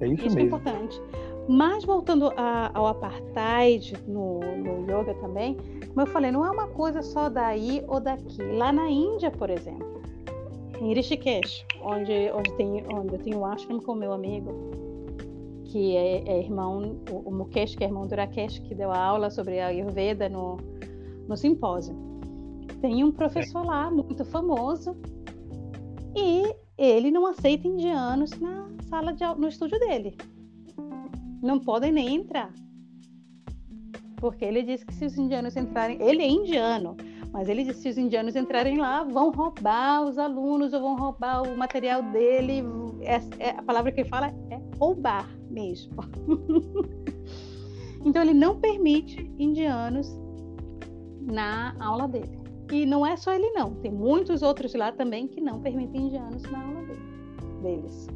É 0.00 0.08
isso, 0.08 0.26
isso 0.26 0.36
mesmo. 0.36 0.40
É 0.40 0.58
importante. 0.58 1.00
Mas 1.48 1.84
voltando 1.84 2.32
a, 2.36 2.70
ao 2.74 2.88
apartheid 2.88 3.94
no, 4.06 4.40
no 4.40 4.82
yoga 4.82 5.14
também, 5.14 5.56
como 5.88 6.00
eu 6.00 6.06
falei, 6.06 6.32
não 6.32 6.44
é 6.44 6.50
uma 6.50 6.66
coisa 6.66 7.02
só 7.02 7.28
daí 7.28 7.84
ou 7.86 8.00
daqui. 8.00 8.42
Lá 8.42 8.72
na 8.72 8.90
Índia, 8.90 9.30
por 9.30 9.48
exemplo, 9.48 10.02
em 10.80 10.92
Rishikesh, 10.92 11.64
onde, 11.80 12.30
onde, 12.32 12.52
tem, 12.54 12.84
onde 12.92 13.14
eu 13.14 13.18
tenho 13.18 13.38
um 13.38 13.46
ashram 13.46 13.78
com 13.78 13.94
meu 13.94 14.12
amigo, 14.12 14.52
que 15.64 15.96
é, 15.96 16.28
é 16.28 16.40
irmão, 16.40 17.00
o, 17.10 17.28
o, 17.28 17.32
Mukesh, 17.32 17.76
que 17.76 17.84
é 17.84 17.86
irmão 17.86 18.06
do 18.06 18.14
Rakesh, 18.14 18.58
que 18.58 18.74
deu 18.74 18.90
a 18.90 18.98
aula 18.98 19.30
sobre 19.30 19.60
a 19.60 19.68
Ayurveda 19.68 20.28
no, 20.28 20.56
no 21.28 21.36
simpósio. 21.36 21.94
Tem 22.80 23.04
um 23.04 23.12
professor 23.12 23.64
lá, 23.64 23.90
muito 23.90 24.24
famoso, 24.24 24.96
e 26.14 26.54
ele 26.76 27.10
não 27.10 27.26
aceita 27.26 27.68
indianos 27.68 28.30
na 28.40 28.68
sala 28.88 29.12
de 29.12 29.24
no 29.36 29.48
estúdio 29.48 29.78
dele. 29.78 30.16
Não 31.46 31.60
podem 31.60 31.92
nem 31.92 32.16
entrar. 32.16 32.52
Porque 34.16 34.44
ele 34.44 34.64
disse 34.64 34.84
que 34.84 34.92
se 34.92 35.06
os 35.06 35.16
indianos 35.16 35.56
entrarem, 35.56 35.96
ele 36.02 36.22
é 36.22 36.28
indiano, 36.28 36.96
mas 37.32 37.48
ele 37.48 37.62
disse 37.62 37.76
que 37.76 37.82
se 37.82 37.88
os 37.90 37.98
indianos 37.98 38.34
entrarem 38.34 38.78
lá, 38.78 39.04
vão 39.04 39.30
roubar 39.30 40.02
os 40.04 40.18
alunos 40.18 40.72
ou 40.72 40.80
vão 40.80 40.96
roubar 40.96 41.42
o 41.42 41.56
material 41.56 42.02
dele. 42.02 42.64
É, 43.02 43.20
é, 43.38 43.50
a 43.50 43.62
palavra 43.62 43.92
que 43.92 44.00
ele 44.00 44.08
fala 44.08 44.34
é 44.50 44.60
roubar 44.76 45.30
mesmo. 45.48 45.94
então 48.04 48.22
ele 48.22 48.34
não 48.34 48.58
permite 48.58 49.30
indianos 49.38 50.08
na 51.20 51.76
aula 51.78 52.08
dele. 52.08 52.40
E 52.72 52.84
não 52.84 53.06
é 53.06 53.16
só 53.16 53.32
ele 53.32 53.50
não, 53.50 53.76
tem 53.76 53.92
muitos 53.92 54.42
outros 54.42 54.74
lá 54.74 54.90
também 54.90 55.28
que 55.28 55.40
não 55.40 55.60
permitem 55.60 56.06
indianos 56.08 56.42
na 56.50 56.60
aula 56.60 56.82
dele, 56.82 57.00
deles. 57.62 58.15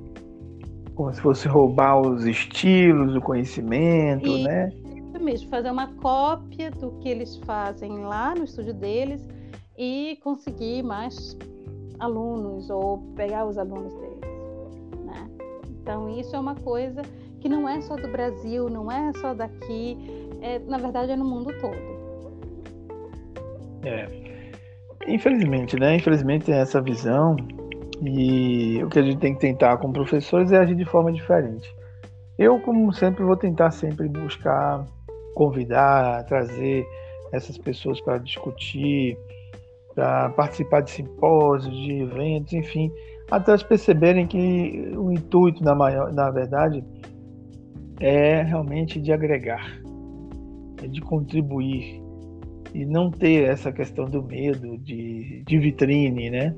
Como 1.00 1.14
se 1.14 1.20
fosse 1.22 1.48
roubar 1.48 1.98
os 1.98 2.26
estilos, 2.26 3.16
o 3.16 3.22
conhecimento, 3.22 4.26
e, 4.26 4.42
né? 4.42 4.68
Isso 4.68 5.24
mesmo, 5.24 5.48
fazer 5.48 5.70
uma 5.70 5.86
cópia 5.94 6.70
do 6.70 6.90
que 7.00 7.08
eles 7.08 7.36
fazem 7.38 8.00
lá 8.00 8.34
no 8.34 8.44
estúdio 8.44 8.74
deles 8.74 9.26
e 9.78 10.18
conseguir 10.22 10.82
mais 10.82 11.38
alunos 11.98 12.68
ou 12.68 12.98
pegar 13.16 13.46
os 13.46 13.56
alunos 13.56 13.94
deles. 13.94 14.20
Né? 15.06 15.30
Então 15.70 16.06
isso 16.10 16.36
é 16.36 16.38
uma 16.38 16.54
coisa 16.56 17.00
que 17.40 17.48
não 17.48 17.66
é 17.66 17.80
só 17.80 17.96
do 17.96 18.08
Brasil, 18.08 18.68
não 18.68 18.92
é 18.92 19.10
só 19.14 19.32
daqui, 19.32 19.96
é, 20.42 20.58
na 20.58 20.76
verdade 20.76 21.12
é 21.12 21.16
no 21.16 21.24
mundo 21.24 21.50
todo. 21.62 21.78
É. 23.86 24.06
Infelizmente, 25.08 25.78
né? 25.78 25.96
Infelizmente 25.96 26.44
tem 26.44 26.56
essa 26.56 26.78
visão 26.78 27.36
e 28.02 28.82
o 28.82 28.88
que 28.88 28.98
a 28.98 29.02
gente 29.02 29.18
tem 29.18 29.34
que 29.34 29.40
tentar 29.40 29.76
com 29.76 29.92
professores 29.92 30.52
é 30.52 30.58
agir 30.58 30.74
de 30.74 30.84
forma 30.84 31.12
diferente. 31.12 31.74
Eu, 32.38 32.58
como 32.60 32.92
sempre, 32.92 33.22
vou 33.22 33.36
tentar 33.36 33.70
sempre 33.70 34.08
buscar 34.08 34.84
convidar, 35.34 36.24
trazer 36.24 36.86
essas 37.32 37.58
pessoas 37.58 38.00
para 38.00 38.18
discutir, 38.18 39.16
para 39.94 40.30
participar 40.30 40.80
de 40.80 40.90
simpósios, 40.90 41.74
de 41.74 42.00
eventos, 42.00 42.52
enfim, 42.52 42.90
até 43.30 43.52
elas 43.52 43.62
perceberem 43.62 44.26
que 44.26 44.92
o 44.96 45.12
intuito, 45.12 45.62
na, 45.62 45.74
maior, 45.74 46.12
na 46.12 46.30
verdade, 46.30 46.82
é 48.00 48.42
realmente 48.42 49.00
de 49.00 49.12
agregar, 49.12 49.80
é 50.82 50.86
de 50.86 51.00
contribuir, 51.00 52.02
e 52.74 52.84
não 52.84 53.10
ter 53.10 53.48
essa 53.48 53.72
questão 53.72 54.04
do 54.06 54.22
medo 54.22 54.78
de, 54.78 55.42
de 55.44 55.58
vitrine, 55.58 56.30
né? 56.30 56.54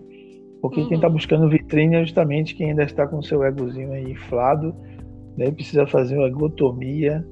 Porque 0.63 0.81
uhum. 0.81 0.89
quem 0.89 0.97
está 0.97 1.09
buscando 1.09 1.49
vitrine 1.49 1.97
é 1.97 2.05
justamente 2.05 2.55
quem 2.55 2.71
ainda 2.71 2.85
está 2.85 3.07
com 3.07 3.19
o 3.19 3.23
seu 3.23 3.43
egozinho 3.43 3.93
aí 3.93 4.13
inflado, 4.13 4.73
né? 5.37 5.51
precisa 5.51 5.85
fazer 5.89 6.17
uma 6.17 6.29
egotomia 6.29 7.27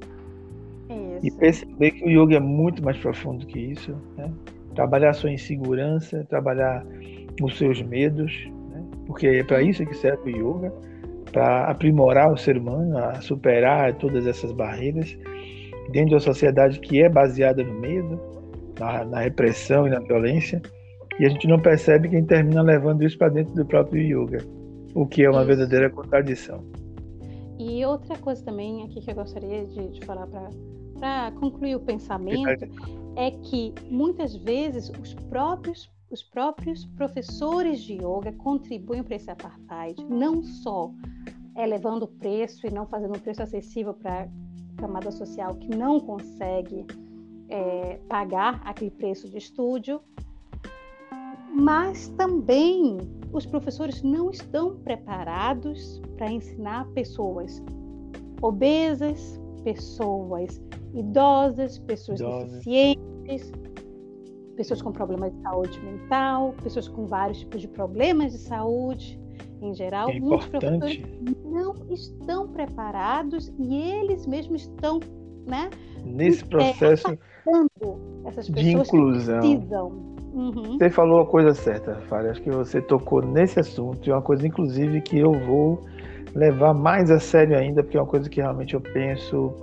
isso. 0.89 1.27
e 1.27 1.31
perceber 1.31 1.91
que 1.91 2.03
o 2.03 2.09
yoga 2.09 2.35
é 2.35 2.39
muito 2.41 2.83
mais 2.83 2.97
profundo 2.97 3.45
que 3.45 3.57
isso, 3.57 3.95
né? 4.17 4.29
Trabalhar 4.75 5.11
a 5.11 5.13
sua 5.13 5.31
insegurança, 5.31 6.25
trabalhar 6.29 6.85
os 7.41 7.57
seus 7.57 7.81
medos, 7.81 8.49
né? 8.69 8.83
porque 9.07 9.27
é 9.27 9.43
para 9.43 9.61
isso 9.61 9.85
que 9.85 9.95
serve 9.95 10.33
o 10.33 10.37
yoga, 10.37 10.73
para 11.31 11.65
aprimorar 11.67 12.33
o 12.33 12.37
ser 12.37 12.57
humano, 12.57 12.97
a 12.97 13.21
superar 13.21 13.93
todas 13.93 14.27
essas 14.27 14.51
barreiras 14.51 15.17
dentro 15.89 16.09
de 16.09 16.15
uma 16.15 16.19
sociedade 16.19 16.81
que 16.81 17.01
é 17.01 17.07
baseada 17.07 17.63
no 17.63 17.79
medo, 17.79 18.19
na, 18.77 19.05
na 19.05 19.19
repressão 19.21 19.87
e 19.87 19.89
na 19.89 19.99
violência, 19.99 20.61
e 21.19 21.25
a 21.25 21.29
gente 21.29 21.47
não 21.47 21.59
percebe 21.59 22.09
quem 22.09 22.23
termina 22.23 22.61
levando 22.61 23.03
isso 23.03 23.17
para 23.17 23.29
dentro 23.29 23.53
do 23.53 23.65
próprio 23.65 24.01
yoga, 24.01 24.45
o 24.93 25.05
que 25.05 25.23
é 25.23 25.29
uma 25.29 25.39
isso. 25.39 25.47
verdadeira 25.47 25.89
contradição. 25.89 26.63
E 27.59 27.85
outra 27.85 28.17
coisa 28.17 28.43
também 28.43 28.83
aqui 28.83 29.01
que 29.01 29.11
eu 29.11 29.15
gostaria 29.15 29.65
de, 29.65 29.89
de 29.89 30.05
falar 30.05 30.27
para 30.27 31.31
concluir 31.31 31.75
o 31.75 31.79
pensamento 31.79 32.65
é 33.15 33.31
que 33.31 33.73
muitas 33.89 34.35
vezes 34.35 34.89
os 35.01 35.13
próprios 35.13 35.89
os 36.11 36.21
próprios 36.21 36.85
professores 36.85 37.81
de 37.81 37.93
yoga 37.93 38.33
contribuem 38.33 39.01
para 39.01 39.15
esse 39.15 39.31
apartheid, 39.31 40.03
não 40.09 40.43
só 40.43 40.91
elevando 41.57 42.05
o 42.05 42.07
preço 42.07 42.67
e 42.67 42.71
não 42.71 42.85
fazendo 42.85 43.15
um 43.15 43.19
preço 43.19 43.41
acessível 43.41 43.93
para 43.93 44.23
a 44.23 44.81
camada 44.81 45.09
social 45.09 45.55
que 45.55 45.69
não 45.69 45.99
consegue 46.01 46.85
é, 47.47 47.99
pagar 48.09 48.61
aquele 48.65 48.91
preço 48.91 49.29
de 49.29 49.37
estúdio, 49.37 50.01
mas 51.53 52.09
também 52.09 52.97
os 53.33 53.45
professores 53.45 54.01
não 54.03 54.29
estão 54.29 54.75
preparados 54.77 56.01
para 56.17 56.31
ensinar 56.31 56.87
pessoas 56.93 57.61
obesas, 58.41 59.39
pessoas 59.63 60.61
idosas, 60.93 61.77
pessoas 61.79 62.19
deficientes, 62.19 63.51
pessoas 64.55 64.81
com 64.81 64.91
problemas 64.91 65.31
de 65.33 65.41
saúde 65.41 65.79
mental, 65.81 66.53
pessoas 66.63 66.87
com 66.87 67.05
vários 67.05 67.39
tipos 67.39 67.61
de 67.61 67.67
problemas 67.67 68.33
de 68.33 68.39
saúde 68.39 69.19
em 69.61 69.73
geral. 69.73 70.09
É 70.09 70.19
muitos 70.19 70.47
professores 70.47 71.01
não 71.45 71.75
estão 71.89 72.47
preparados 72.47 73.51
e 73.59 73.75
eles 73.75 74.25
mesmos 74.25 74.63
estão 74.63 74.99
né, 75.45 75.69
nesse 76.03 76.43
processo 76.45 77.17
de 78.49 78.71
inclusão. 78.71 80.10
Uhum. 80.33 80.77
Você 80.77 80.89
falou 80.89 81.21
a 81.21 81.25
coisa 81.25 81.53
certa, 81.53 81.95
Fábio. 82.07 82.31
Acho 82.31 82.41
que 82.41 82.49
você 82.49 82.81
tocou 82.81 83.21
nesse 83.21 83.59
assunto 83.59 84.07
e 84.07 84.11
é 84.11 84.13
uma 84.13 84.21
coisa, 84.21 84.47
inclusive, 84.47 85.01
que 85.01 85.19
eu 85.19 85.33
vou 85.33 85.83
levar 86.33 86.73
mais 86.73 87.11
a 87.11 87.19
sério 87.19 87.57
ainda, 87.57 87.83
porque 87.83 87.97
é 87.97 88.01
uma 88.01 88.07
coisa 88.07 88.29
que 88.29 88.39
realmente 88.39 88.73
eu 88.73 88.81
penso 88.81 89.53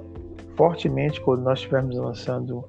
fortemente 0.57 1.21
quando 1.21 1.43
nós 1.43 1.59
estivermos 1.59 1.97
lançando 1.97 2.65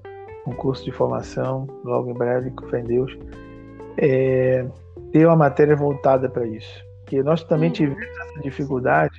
um 0.47 0.53
curso 0.53 0.85
de 0.85 0.91
formação, 0.91 1.67
logo 1.83 2.09
em 2.09 2.13
breve, 2.13 2.51
com 2.51 2.67
fé 2.67 2.79
em 2.79 2.85
Deus, 2.85 3.17
é, 3.97 4.65
ter 5.11 5.25
uma 5.25 5.35
matéria 5.35 5.75
voltada 5.75 6.29
para 6.29 6.45
isso. 6.45 6.83
Porque 7.01 7.21
nós 7.23 7.43
também 7.43 7.71
tivemos 7.71 8.01
essa 8.01 8.41
dificuldade 8.41 9.17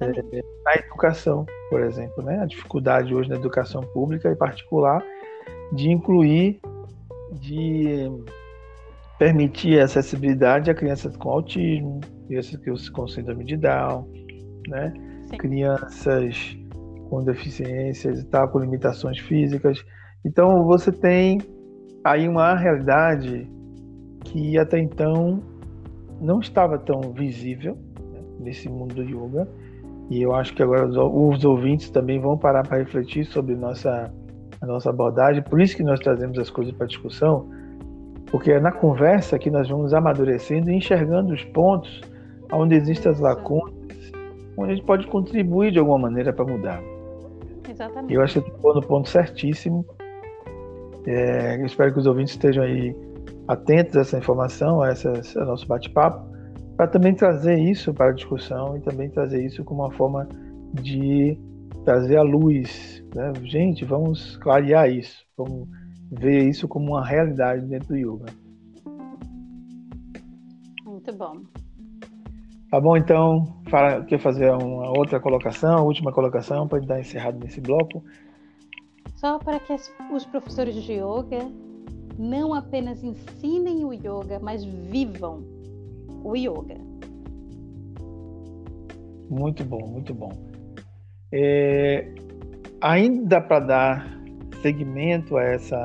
é, 0.00 0.42
na 0.64 0.74
educação, 0.76 1.46
por 1.70 1.80
exemplo, 1.82 2.22
né? 2.24 2.40
A 2.40 2.46
dificuldade 2.46 3.14
hoje 3.14 3.28
na 3.28 3.36
educação 3.36 3.82
pública, 3.82 4.30
em 4.30 4.36
particular, 4.36 5.02
de 5.72 5.90
incluir, 5.90 6.60
de 7.40 8.10
permitir 9.18 9.80
acessibilidade 9.80 10.70
a 10.70 10.74
crianças 10.74 11.16
com 11.16 11.30
autismo, 11.30 12.00
crianças 12.26 12.88
com 12.90 13.06
síndrome 13.06 13.44
de 13.44 13.56
Down, 13.56 14.08
né? 14.68 14.92
crianças 15.38 16.56
com 17.08 17.22
deficiências 17.22 18.20
e 18.20 18.26
tal, 18.26 18.48
com 18.48 18.58
limitações 18.58 19.18
físicas. 19.18 19.84
Então 20.24 20.64
você 20.64 20.90
tem 20.90 21.38
aí 22.02 22.28
uma 22.28 22.54
realidade 22.54 23.48
que 24.24 24.58
até 24.58 24.78
então 24.78 25.42
não 26.20 26.40
estava 26.40 26.78
tão 26.78 27.12
visível 27.12 27.76
né, 28.00 28.20
nesse 28.40 28.68
mundo 28.68 28.94
do 28.94 29.02
yoga. 29.02 29.48
E 30.10 30.20
eu 30.20 30.34
acho 30.34 30.54
que 30.54 30.62
agora 30.62 30.86
os 30.86 31.44
ouvintes 31.44 31.90
também 31.90 32.20
vão 32.20 32.36
parar 32.36 32.62
para 32.62 32.78
refletir 32.78 33.24
sobre 33.24 33.54
nossa, 33.54 34.12
a 34.64 34.66
nossa 34.66 34.90
abordagem. 34.90 35.42
Por 35.42 35.60
isso 35.60 35.76
que 35.76 35.82
nós 35.82 36.00
trazemos 36.00 36.38
as 36.38 36.50
coisas 36.50 36.74
para 36.74 36.86
discussão, 36.86 37.48
porque 38.26 38.52
é 38.52 38.60
na 38.60 38.72
conversa 38.72 39.38
que 39.38 39.50
nós 39.50 39.68
vamos 39.68 39.94
amadurecendo 39.94 40.70
e 40.70 40.74
enxergando 40.74 41.32
os 41.32 41.44
pontos 41.44 42.00
onde 42.52 42.74
existem 42.74 43.12
as 43.12 43.20
lacunas, 43.20 43.72
onde 44.56 44.72
a 44.72 44.74
gente 44.74 44.84
pode 44.84 45.06
contribuir 45.06 45.72
de 45.72 45.78
alguma 45.78 45.98
maneira 45.98 46.32
para 46.32 46.44
mudar. 46.44 46.82
Exatamente. 47.68 48.12
Eu 48.12 48.22
acho 48.22 48.42
que 48.42 48.50
estou 48.50 48.74
no 48.74 48.82
ponto 48.82 49.08
certíssimo. 49.08 49.84
É, 51.06 51.56
eu 51.60 51.66
espero 51.66 51.92
que 51.92 51.98
os 51.98 52.06
ouvintes 52.06 52.34
estejam 52.34 52.64
aí 52.64 52.94
atentos 53.48 53.96
a 53.96 54.00
essa 54.00 54.18
informação, 54.18 54.82
a, 54.82 54.88
essa, 54.88 55.12
a 55.36 55.44
nosso 55.44 55.66
bate-papo, 55.66 56.24
para 56.76 56.86
também 56.86 57.14
trazer 57.14 57.58
isso 57.58 57.92
para 57.92 58.10
a 58.10 58.12
discussão 58.12 58.76
e 58.76 58.80
também 58.80 59.08
trazer 59.10 59.44
isso 59.44 59.62
como 59.64 59.82
uma 59.82 59.92
forma 59.92 60.28
de 60.72 61.38
trazer 61.84 62.16
à 62.16 62.22
luz. 62.22 63.02
Né? 63.14 63.32
Gente, 63.42 63.84
vamos 63.84 64.36
clarear 64.36 64.90
isso, 64.90 65.24
vamos 65.36 65.68
ver 66.10 66.48
isso 66.48 66.68
como 66.68 66.92
uma 66.92 67.04
realidade 67.04 67.66
dentro 67.66 67.88
do 67.88 67.96
yoga. 67.96 68.26
Muito 70.84 71.12
bom. 71.12 71.42
Tá 72.70 72.80
bom, 72.80 72.96
então, 72.96 73.62
quer 74.08 74.18
fazer 74.18 74.50
uma 74.50 74.90
outra 74.98 75.20
colocação, 75.20 75.78
a 75.78 75.82
última 75.82 76.12
colocação, 76.12 76.66
para 76.66 76.80
dar 76.80 76.98
encerrado 76.98 77.38
nesse 77.38 77.60
bloco? 77.60 78.02
Só 79.16 79.38
para 79.38 79.60
que 79.60 79.72
os 80.12 80.24
professores 80.26 80.74
de 80.74 80.94
yoga 80.94 81.50
não 82.18 82.52
apenas 82.52 83.04
ensinem 83.04 83.84
o 83.84 83.92
yoga, 83.92 84.40
mas 84.42 84.64
vivam 84.64 85.44
o 86.24 86.34
yoga. 86.34 86.76
Muito 89.30 89.64
bom, 89.64 89.86
muito 89.86 90.12
bom. 90.12 90.32
É, 91.32 92.08
ainda 92.80 93.40
para 93.40 93.60
dar 93.60 94.20
seguimento 94.62 95.36
a, 95.36 95.42
essa, 95.42 95.76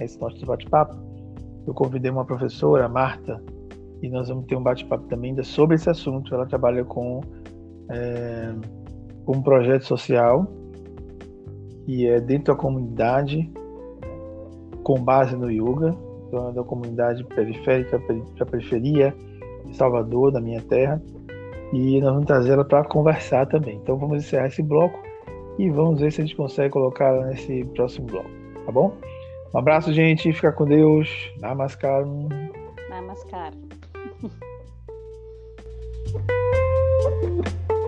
a 0.00 0.04
esse 0.04 0.20
nosso 0.20 0.44
bate-papo, 0.44 0.96
eu 1.66 1.74
convidei 1.74 2.10
uma 2.10 2.24
professora, 2.24 2.88
Marta, 2.88 3.42
e 4.02 4.08
nós 4.08 4.28
vamos 4.28 4.46
ter 4.46 4.56
um 4.56 4.62
bate-papo 4.62 5.04
também 5.08 5.30
ainda 5.30 5.42
sobre 5.42 5.76
esse 5.76 5.88
assunto. 5.88 6.34
Ela 6.34 6.46
trabalha 6.46 6.84
com, 6.84 7.20
é, 7.90 8.54
um 9.26 9.42
projeto 9.42 9.84
social 9.84 10.46
que 11.84 12.06
é 12.06 12.20
dentro 12.20 12.54
da 12.54 12.60
comunidade, 12.60 13.50
com 14.82 15.02
base 15.02 15.36
no 15.36 15.50
yoga, 15.50 15.94
então 16.26 16.50
é 16.50 16.52
da 16.52 16.62
comunidade 16.62 17.24
periférica, 17.24 18.00
da 18.38 18.46
periferia 18.46 19.14
de 19.66 19.76
Salvador, 19.76 20.32
da 20.32 20.40
minha 20.40 20.60
terra, 20.62 21.02
e 21.72 22.00
nós 22.00 22.12
vamos 22.12 22.26
trazer 22.26 22.52
ela 22.52 22.64
para 22.64 22.84
conversar 22.84 23.46
também. 23.46 23.76
Então 23.76 23.96
vamos 23.96 24.24
encerrar 24.24 24.46
esse 24.46 24.62
bloco 24.62 24.98
e 25.58 25.70
vamos 25.70 26.00
ver 26.00 26.12
se 26.12 26.20
a 26.20 26.24
gente 26.24 26.36
consegue 26.36 26.70
colocar 26.70 27.06
ela 27.06 27.26
nesse 27.26 27.64
próximo 27.76 28.06
bloco, 28.06 28.30
tá 28.64 28.72
bom? 28.72 28.96
Um 29.52 29.58
abraço, 29.58 29.92
gente, 29.92 30.32
fica 30.32 30.52
com 30.52 30.64
Deus. 30.64 31.08
Namaskaram. 31.40 32.28
Namaskaram. 32.88 33.58